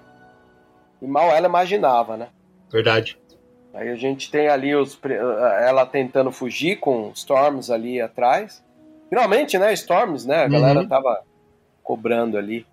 [1.01, 2.29] e mal ela imaginava, né?
[2.71, 3.19] Verdade.
[3.73, 4.99] Aí a gente tem ali os,
[5.61, 8.63] ela tentando fugir com Storms ali atrás.
[9.09, 9.73] Finalmente, né?
[9.73, 10.45] Storms, né?
[10.45, 10.89] A galera uhum.
[10.89, 11.23] tava
[11.83, 12.67] cobrando ali.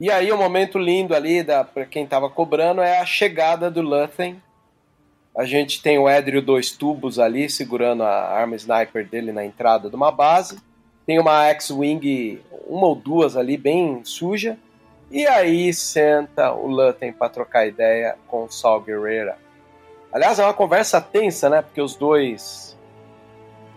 [0.00, 3.80] E aí o momento lindo ali da para quem tava cobrando é a chegada do
[3.80, 4.42] Luthen.
[5.36, 9.90] A gente tem o Edrio dois tubos ali segurando a arma sniper dele na entrada
[9.90, 10.58] de uma base.
[11.06, 14.56] Tem uma X-Wing, uma ou duas ali bem suja.
[15.10, 19.36] E aí senta o Luthen para trocar ideia com o Saul Guerreira.
[20.12, 21.62] Aliás, é uma conversa tensa, né?
[21.62, 22.76] Porque os dois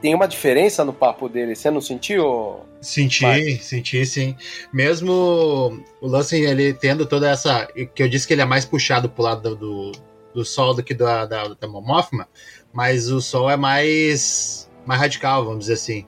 [0.01, 1.55] tem uma diferença no papo dele.
[1.55, 2.59] Você não sentiu?
[2.79, 3.65] Senti, Marcos?
[3.65, 4.35] senti sim.
[4.71, 5.11] Mesmo
[5.99, 7.67] o Luthen, ele tendo toda essa.
[7.95, 9.91] Que eu disse que ele é mais puxado pro lado do,
[10.33, 12.27] do Sol do que da, da, da Momothma,
[12.71, 16.05] mas o Sol é mais, mais radical, vamos dizer assim.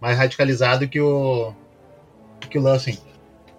[0.00, 1.52] Mais radicalizado que o.
[2.50, 2.98] que o Luthen.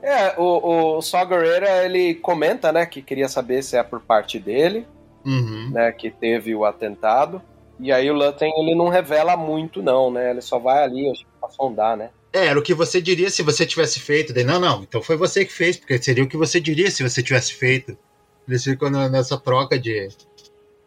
[0.01, 4.37] É, o, o Saw Gerrera, ele comenta, né, que queria saber se é por parte
[4.37, 4.85] dele,
[5.25, 5.71] uhum.
[5.71, 7.41] né, que teve o atentado.
[7.79, 10.31] E aí o Luthen, ele não revela muito, não, né?
[10.31, 12.09] Ele só vai ali, acho que pra sondar, né?
[12.31, 14.33] É, era o que você diria se você tivesse feito.
[14.33, 17.03] Daí, não, não, então foi você que fez, porque seria o que você diria se
[17.03, 17.97] você tivesse feito.
[18.47, 20.09] Eles ficam nessa troca de.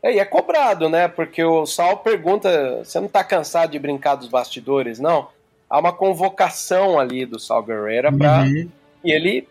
[0.03, 1.09] É, e é cobrado, né?
[1.09, 5.29] Porque o Sal pergunta: você não tá cansado de brincar dos bastidores, não?
[5.69, 8.71] Há uma convocação ali do Sal Guerreira para uhum.
[9.05, 9.47] e ele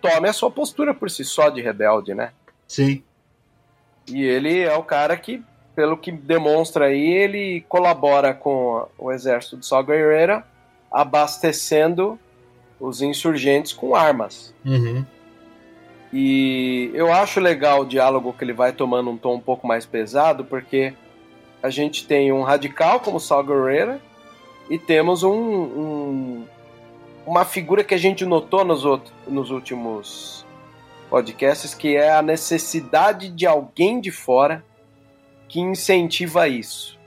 [0.00, 2.32] tome a sua postura por si só de rebelde, né?
[2.68, 3.02] Sim.
[4.06, 5.42] E ele é o cara que,
[5.74, 10.44] pelo que demonstra aí, ele colabora com o exército do Sal Guerreira,
[10.90, 12.18] abastecendo
[12.78, 14.54] os insurgentes com armas.
[14.64, 15.04] Uhum.
[16.12, 19.86] E eu acho legal o diálogo que ele vai tomando um tom um pouco mais
[19.86, 20.94] pesado, porque
[21.62, 24.00] a gente tem um radical como Saul Guerrero
[24.68, 26.44] e temos um, um,
[27.26, 30.44] uma figura que a gente notou nos, outros, nos últimos
[31.10, 34.64] podcasts, que é a necessidade de alguém de fora
[35.48, 36.98] que incentiva isso,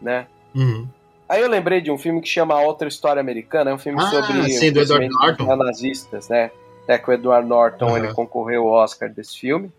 [0.00, 0.26] né?
[0.54, 0.88] Uhum.
[1.28, 4.06] Aí eu lembrei de um filme que chama Outra História Americana, é um filme ah,
[4.10, 6.50] sobre sim, do nazistas, né?
[6.82, 7.96] Até que o Edward Norton uhum.
[7.96, 9.70] ele concorreu ao Oscar desse filme.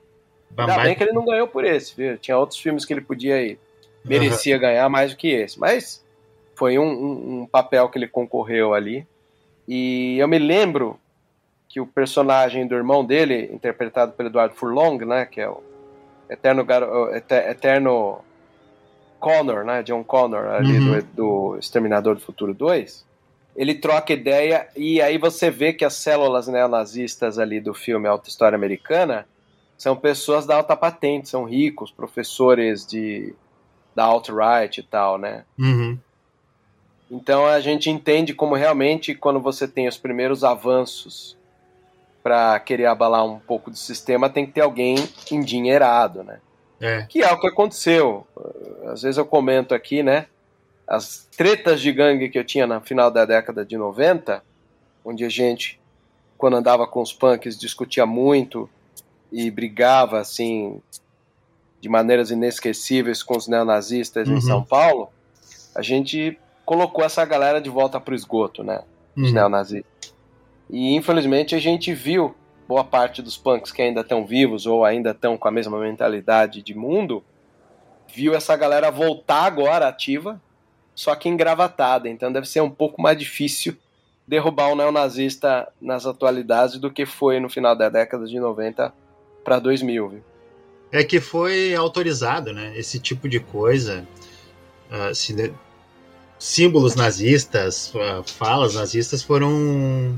[0.57, 2.17] Ainda bem que ele não ganhou por esse, viu?
[2.17, 3.59] Tinha outros filmes que ele podia ir.
[4.03, 4.61] Merecia uhum.
[4.61, 5.59] ganhar mais do que esse.
[5.59, 6.04] Mas
[6.55, 9.07] foi um, um, um, papel que ele concorreu ali.
[9.67, 10.99] E eu me lembro
[11.67, 15.25] que o personagem do irmão dele, interpretado pelo Eduardo Furlong, né?
[15.25, 15.61] Que é o
[16.29, 16.65] eterno,
[17.11, 18.19] eterno
[19.19, 19.83] Connor, né?
[19.83, 20.99] John Connor, ali uhum.
[20.99, 23.05] do, do Exterminador do Futuro 2
[23.55, 28.27] ele troca ideia e aí você vê que as células neonazistas ali do filme Alta
[28.27, 29.25] História Americana
[29.77, 33.33] são pessoas da alta patente, são ricos, professores de
[33.95, 35.45] da alt-right e tal, né?
[35.57, 35.97] Uhum.
[37.09, 41.37] Então a gente entende como realmente quando você tem os primeiros avanços
[42.23, 44.95] para querer abalar um pouco do sistema, tem que ter alguém
[45.31, 46.39] endinheirado, né?
[46.81, 47.03] É.
[47.03, 48.25] Que é o que aconteceu.
[48.87, 50.25] Às vezes eu comento aqui, né?
[50.87, 54.43] as tretas de gangue que eu tinha no final da década de 90,
[55.03, 55.79] onde a gente,
[56.37, 58.69] quando andava com os punks, discutia muito
[59.31, 60.81] e brigava assim
[61.81, 64.37] de maneiras inesquecíveis com os neonazistas uhum.
[64.37, 65.09] em São Paulo,
[65.73, 68.81] a gente colocou essa galera de volta para o esgoto, né?
[69.15, 69.33] Os uhum.
[69.33, 70.13] neonazistas.
[70.69, 72.35] E infelizmente a gente viu
[72.67, 76.63] boa parte dos punks que ainda estão vivos ou ainda estão com a mesma mentalidade
[76.63, 77.23] de mundo,
[78.13, 80.41] viu essa galera voltar agora ativa
[80.95, 82.09] só que engravatada.
[82.09, 83.77] Então deve ser um pouco mais difícil
[84.27, 88.91] derrubar um neonazista nas atualidades do que foi no final da década de 90
[89.43, 90.09] para 2000.
[90.09, 90.23] Viu?
[90.91, 92.73] É que foi autorizado, né?
[92.75, 94.07] Esse tipo de coisa.
[94.89, 95.13] Uh,
[96.45, 97.91] símbolos nazistas,
[98.37, 100.15] falas nazistas foram.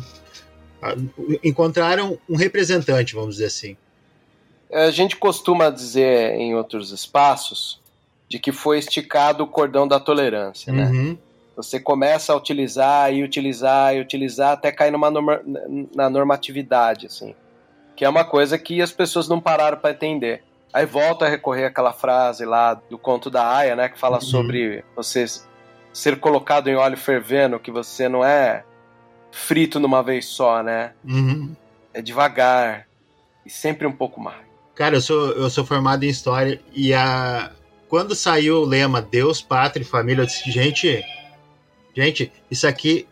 [0.83, 3.77] Uh, encontraram um representante, vamos dizer assim.
[4.71, 7.79] A gente costuma dizer em outros espaços
[8.27, 10.85] de que foi esticado o cordão da tolerância, né?
[10.87, 11.17] Uhum.
[11.55, 15.41] Você começa a utilizar e utilizar e utilizar até cair numa norma,
[15.95, 17.33] na normatividade, assim.
[17.95, 20.43] Que é uma coisa que as pessoas não pararam para entender.
[20.73, 23.87] Aí volta a recorrer àquela frase lá do conto da Aya, né?
[23.87, 24.21] Que fala uhum.
[24.21, 25.25] sobre você
[25.93, 28.63] ser colocado em óleo fervendo, que você não é
[29.31, 30.93] frito numa vez só, né?
[31.03, 31.55] Uhum.
[31.93, 32.87] É devagar
[33.45, 34.45] e sempre um pouco mais.
[34.75, 37.51] Cara, eu sou, eu sou formado em História e a...
[37.89, 41.03] quando saiu o lema Deus, Pátria e Família, eu disse, gente,
[41.97, 43.07] Gente, isso aqui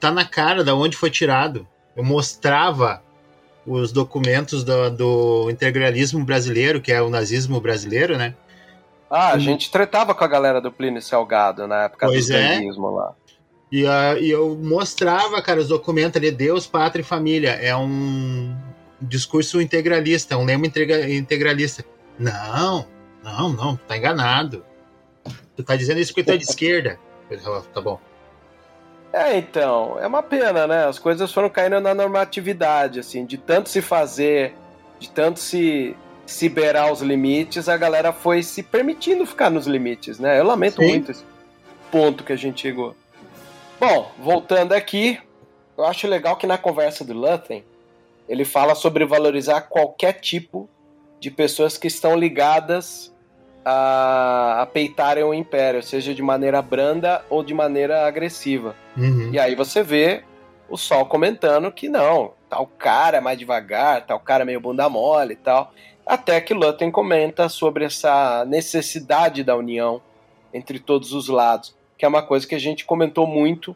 [0.00, 1.68] tá na cara da onde foi tirado.
[1.94, 3.00] Eu mostrava
[3.64, 8.34] os documentos do, do, integralismo brasileiro, que é o nazismo brasileiro, né?
[9.16, 12.60] Ah, a gente tratava com a galera do Plínio Salgado na época pois do é.
[12.76, 13.14] lá.
[13.70, 17.50] E, uh, e eu mostrava, cara, os documentos ali, Deus, Pátria e Família.
[17.50, 18.52] É um
[19.00, 21.84] discurso integralista, um lema integralista.
[22.18, 22.86] Não,
[23.22, 24.64] não, não, tu tá enganado.
[25.56, 26.98] Tu tá dizendo isso porque tu é de esquerda.
[27.72, 28.00] Tá bom.
[29.12, 30.86] É, então, é uma pena, né?
[30.86, 34.54] As coisas foram caindo na normatividade, assim, de tanto se fazer,
[34.98, 35.96] de tanto se
[36.26, 40.38] se beirar os limites, a galera foi se permitindo ficar nos limites, né?
[40.38, 40.88] Eu lamento Sim.
[40.88, 41.24] muito esse
[41.90, 42.94] ponto que a gente chegou.
[43.78, 45.18] Bom, voltando aqui,
[45.76, 47.64] eu acho legal que na conversa do Luthen,
[48.28, 50.68] ele fala sobre valorizar qualquer tipo
[51.20, 53.12] de pessoas que estão ligadas
[53.64, 58.76] a, a peitarem o império, seja de maneira branda ou de maneira agressiva.
[58.96, 59.30] Uhum.
[59.32, 60.22] E aí você vê
[60.68, 64.88] o Sol comentando que não, tal cara é mais devagar, tal cara é meio bunda
[64.88, 65.72] mole e tal.
[66.06, 70.02] Até que Lutten comenta sobre essa necessidade da união
[70.52, 73.74] entre todos os lados, que é uma coisa que a gente comentou muito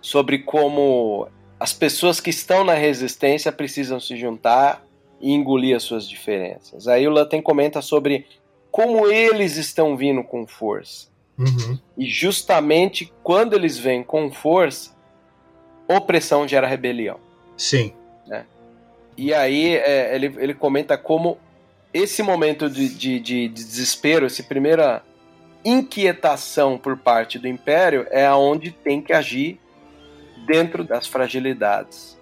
[0.00, 4.84] sobre como as pessoas que estão na resistência precisam se juntar
[5.20, 6.88] e engolir as suas diferenças.
[6.88, 8.26] Aí o Lutten comenta sobre
[8.70, 11.08] como eles estão vindo com força.
[11.38, 11.78] Uhum.
[11.96, 14.94] E justamente quando eles vêm com força,
[15.88, 17.18] opressão gera rebelião.
[17.56, 17.92] Sim.
[18.26, 18.46] Né?
[19.16, 21.38] E aí é, ele, ele comenta como
[21.96, 25.02] esse momento de, de, de, desespero, essa primeira
[25.64, 29.58] inquietação por parte do Império é aonde tem que agir
[30.46, 32.16] dentro das fragilidades.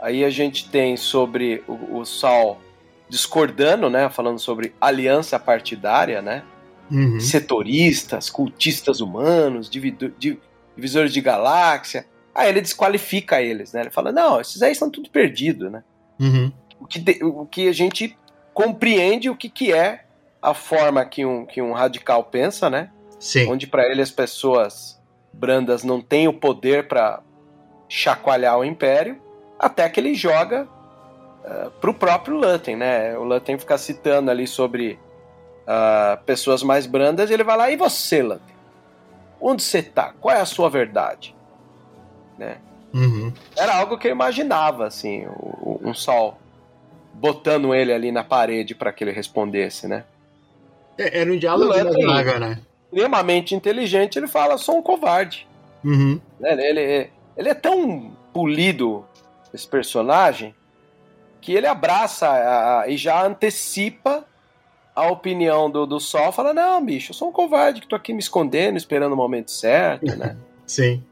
[0.00, 2.60] Aí a gente tem sobre o, o Sol
[3.08, 6.42] discordando, né, falando sobre aliança partidária, né,
[6.90, 7.20] uhum.
[7.20, 12.06] setoristas, cultistas humanos, divisores de galáxia.
[12.34, 13.82] Aí ele desqualifica eles, né?
[13.82, 15.82] Ele fala, não, esses aí estão tudo perdidos, né?
[16.18, 16.52] Uhum.
[16.78, 18.16] O, que o que a gente
[18.52, 20.04] compreende o que, que é
[20.42, 22.90] a forma que um, que um radical pensa, né?
[23.18, 23.50] Sim.
[23.50, 25.00] Onde para ele as pessoas
[25.32, 27.20] brandas não têm o poder para
[27.88, 29.20] chacoalhar o império,
[29.58, 30.66] até que ele joga
[31.44, 33.16] uh, pro próprio Lutten, né?
[33.18, 34.98] O Lutten fica citando ali sobre
[35.66, 38.56] uh, pessoas mais brandas e ele vai lá, e você, Lutten?
[39.40, 40.14] Onde você tá?
[40.20, 41.34] Qual é a sua verdade?
[42.38, 42.58] Né?
[42.92, 43.32] Uhum.
[43.56, 45.26] Era algo que eu imaginava, assim,
[45.82, 46.39] um sol
[47.12, 50.04] botando ele ali na parede para que ele respondesse, né?
[50.98, 52.60] É, era um diálogo de vaga, né?
[52.92, 55.46] Extremamente inteligente, ele fala, sou um covarde.
[55.84, 56.20] Uhum.
[56.40, 59.04] Ele, ele, ele é tão polido,
[59.52, 60.54] esse personagem,
[61.40, 64.24] que ele abraça a, a, e já antecipa
[64.94, 68.12] a opinião do, do Sol, fala, não, bicho, eu sou um covarde que tô aqui
[68.12, 70.36] me escondendo, esperando o momento certo, né?
[70.66, 71.02] Sim.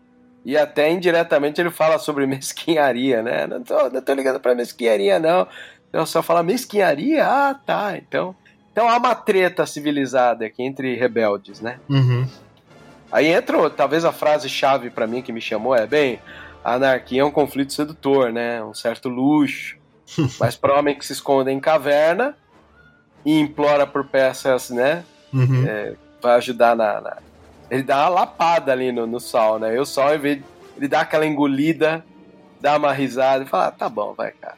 [0.44, 3.46] E até indiretamente ele fala sobre mesquinharia, né?
[3.46, 5.46] Não tô, não tô ligando pra mesquinharia, não.
[5.93, 7.26] Eu só fala mesquinharia?
[7.26, 7.97] Ah, tá.
[7.97, 8.34] Então,
[8.72, 11.80] então há uma treta civilizada aqui entre rebeldes, né?
[11.89, 12.26] Uhum.
[13.11, 16.20] Aí entra, talvez a frase-chave para mim que me chamou é, bem,
[16.62, 18.62] a anarquia é um conflito sedutor, né?
[18.62, 19.76] Um certo luxo,
[20.39, 22.36] mas para homem que se esconde em caverna
[23.24, 25.05] e implora por peças, né?
[25.32, 25.64] Uhum.
[25.66, 27.16] É, vai ajudar na, na,
[27.70, 29.74] Ele dá uma lapada ali no, no sol, né?
[29.74, 30.43] E o sol, ele
[30.89, 32.05] dá aquela engolida,
[32.61, 34.57] dá uma risada e fala: ah, tá bom, vai, cara.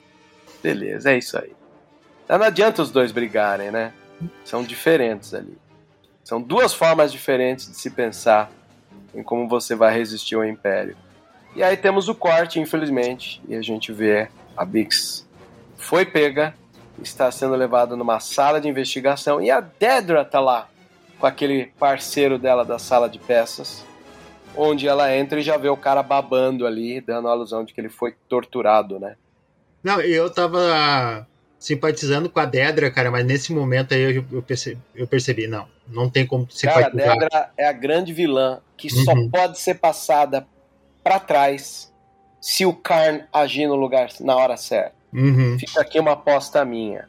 [0.62, 1.52] Beleza, é isso aí.
[2.24, 3.92] Então, não adianta os dois brigarem, né?
[4.44, 5.56] São diferentes ali.
[6.22, 8.50] São duas formas diferentes de se pensar
[9.14, 10.96] em como você vai resistir ao Império.
[11.56, 15.28] E aí temos o corte, infelizmente, e a gente vê a Bix
[15.80, 16.54] foi pega,
[17.02, 20.68] está sendo levada numa sala de investigação e a Dedra tá lá
[21.18, 23.84] com aquele parceiro dela da sala de peças.
[24.56, 27.80] onde ela entra e já vê o cara babando ali, dando a alusão de que
[27.80, 29.16] ele foi torturado, né?
[29.82, 31.26] Não, eu tava
[31.58, 35.66] simpatizando com a Dedra, cara, mas nesse momento aí eu, eu, percebi, eu percebi, não,
[35.86, 36.92] não tem como simpatizar.
[36.92, 39.04] Cara, a Dedra é a grande vilã que uhum.
[39.04, 40.46] só pode ser passada
[41.02, 41.92] para trás
[42.40, 44.94] se o Karn agir no lugar na hora certa.
[45.12, 45.58] Uhum.
[45.58, 47.08] Fica aqui uma aposta minha.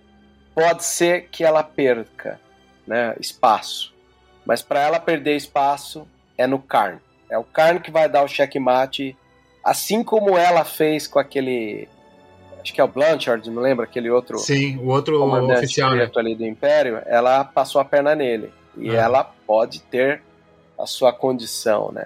[0.53, 2.39] Pode ser que ela perca
[2.85, 3.93] né, espaço,
[4.45, 6.05] mas para ela perder espaço
[6.37, 6.99] é no Karn.
[7.29, 9.15] É o Karn que vai dar o checkmate,
[9.63, 11.87] assim como ela fez com aquele.
[12.61, 13.85] Acho que é o Blanchard, não lembra?
[13.85, 14.37] Aquele outro.
[14.37, 16.09] Sim, o outro oficial né?
[16.15, 17.01] ali do Império.
[17.05, 18.53] Ela passou a perna nele.
[18.77, 19.01] E ah.
[19.01, 20.21] ela pode ter
[20.77, 22.05] a sua condição, né?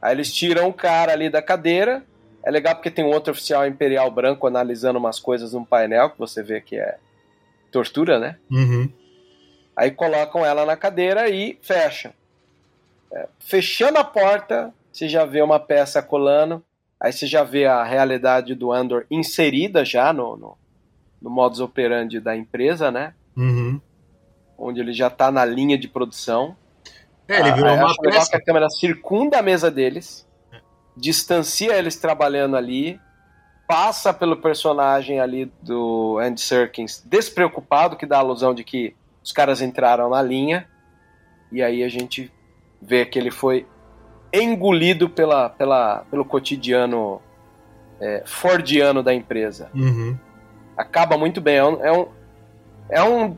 [0.00, 2.02] Aí eles tiram o cara ali da cadeira.
[2.44, 6.18] É legal porque tem um outro oficial imperial branco analisando umas coisas num painel que
[6.18, 6.96] você vê que é
[7.70, 8.36] tortura, né?
[8.50, 8.90] Uhum.
[9.76, 12.12] Aí colocam ela na cadeira e fecham.
[13.12, 16.62] É, fechando a porta, você já vê uma peça colando,
[17.02, 20.56] aí você já vê a realidade do Andor inserida já no, no,
[21.20, 23.12] no modus operandi da empresa, né?
[23.36, 23.80] Uhum.
[24.56, 26.56] Onde ele já está na linha de produção.
[27.26, 28.30] É, ele virou ah, uma peça.
[28.30, 30.60] que a câmera circunda a mesa deles, é.
[30.96, 33.00] distancia eles trabalhando ali,
[33.66, 38.94] passa pelo personagem ali do Andy Serkins despreocupado, que dá a alusão de que
[39.24, 40.68] os caras entraram na linha,
[41.50, 42.32] e aí a gente
[42.80, 43.66] vê que ele foi
[44.32, 47.20] engolido pela, pela, pelo cotidiano
[48.00, 49.70] é, fordiano da empresa.
[49.74, 50.16] Uhum.
[50.76, 51.56] Acaba muito bem.
[51.56, 52.08] É um, é um,
[52.88, 53.36] é um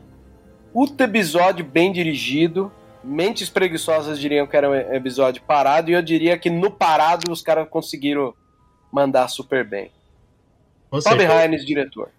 [0.73, 2.71] puto episódio bem dirigido.
[3.03, 7.41] Mentes preguiçosas diriam que era um episódio parado, e eu diria que no parado os
[7.41, 8.33] caras conseguiram
[8.91, 9.91] mandar super bem.
[10.89, 12.09] Toby Hines, diretor.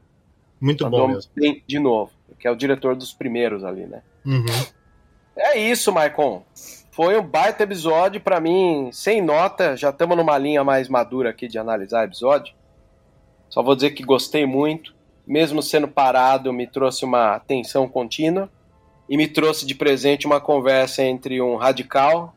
[0.61, 1.31] Muito Mandou bom mesmo.
[1.35, 4.03] Bem, de novo, que é o diretor dos primeiros ali, né?
[4.25, 4.45] Uhum.
[5.37, 6.45] É isso, Maicon.
[6.97, 9.77] Foi um baita episódio para mim, sem nota.
[9.77, 12.55] Já estamos numa linha mais madura aqui de analisar episódio.
[13.51, 14.95] Só vou dizer que gostei muito.
[15.27, 18.49] Mesmo sendo parado, me trouxe uma atenção contínua
[19.11, 22.35] e me trouxe de presente uma conversa entre um radical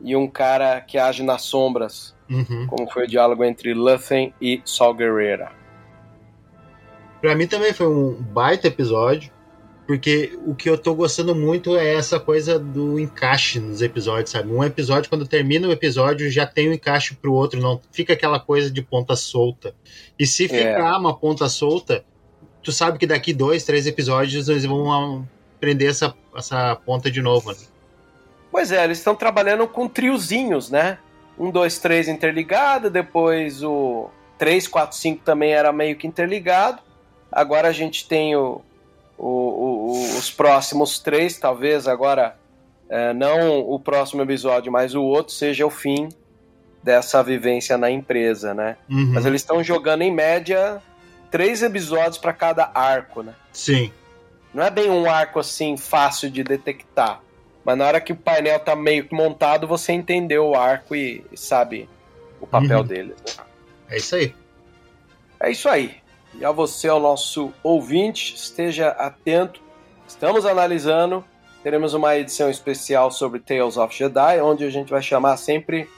[0.00, 2.68] e um cara que age nas sombras, uhum.
[2.68, 5.50] como foi o diálogo entre Luthen e Sol Guerrera.
[7.20, 9.32] Para mim também foi um baita episódio.
[9.86, 14.50] Porque o que eu tô gostando muito é essa coisa do encaixe nos episódios, sabe?
[14.50, 18.40] Um episódio, quando termina o episódio, já tem um encaixe pro outro, não fica aquela
[18.40, 19.74] coisa de ponta solta.
[20.18, 20.48] E se é.
[20.48, 20.98] ficar é.
[20.98, 22.04] uma ponta solta,
[22.62, 25.26] tu sabe que daqui dois, três episódios eles vão
[25.60, 27.52] prender essa, essa ponta de novo.
[27.52, 27.58] Né?
[28.50, 30.98] Pois é, eles estão trabalhando com triozinhos, né?
[31.38, 36.80] Um, dois, três interligado, depois o 3, 4, 5 também era meio que interligado.
[37.30, 38.62] Agora a gente tem o,
[39.18, 42.36] o, o, os próximos três, talvez agora
[42.88, 46.08] é, não o próximo episódio, mas o outro seja o fim
[46.82, 48.76] dessa vivência na empresa, né?
[48.88, 49.12] Uhum.
[49.14, 50.80] Mas eles estão jogando em média
[51.30, 53.34] três episódios para cada arco, né?
[53.52, 53.90] Sim.
[54.54, 57.20] Não é bem um arco assim fácil de detectar,
[57.64, 61.36] mas na hora que o painel tá meio montado, você entendeu o arco e, e
[61.36, 61.88] sabe
[62.40, 62.86] o papel uhum.
[62.86, 63.14] dele.
[63.26, 63.44] Né?
[63.90, 64.34] É isso aí.
[65.40, 65.96] É isso aí.
[66.38, 69.60] E a você, ao nosso ouvinte, esteja atento.
[70.06, 71.24] Estamos analisando.
[71.62, 75.88] Teremos uma edição especial sobre Tales of Jedi, onde a gente vai chamar sempre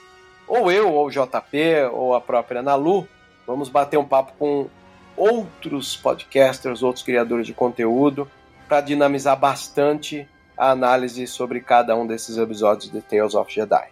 [0.47, 3.07] ou eu, ou JP, ou a própria Nalu.
[3.45, 4.67] Vamos bater um papo com
[5.15, 8.29] outros podcasters, outros criadores de conteúdo,
[8.67, 10.27] para dinamizar bastante
[10.57, 13.89] a análise sobre cada um desses episódios de Tales of Jedi.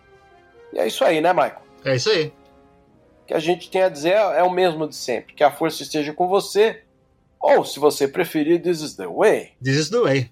[0.73, 1.61] E é isso aí, né, Michael?
[1.83, 2.31] É isso aí
[3.27, 5.33] que a gente tem a dizer é o mesmo de sempre.
[5.33, 6.81] Que a força esteja com você,
[7.39, 9.51] ou se você preferir, this is the way.
[9.61, 10.31] This is the way.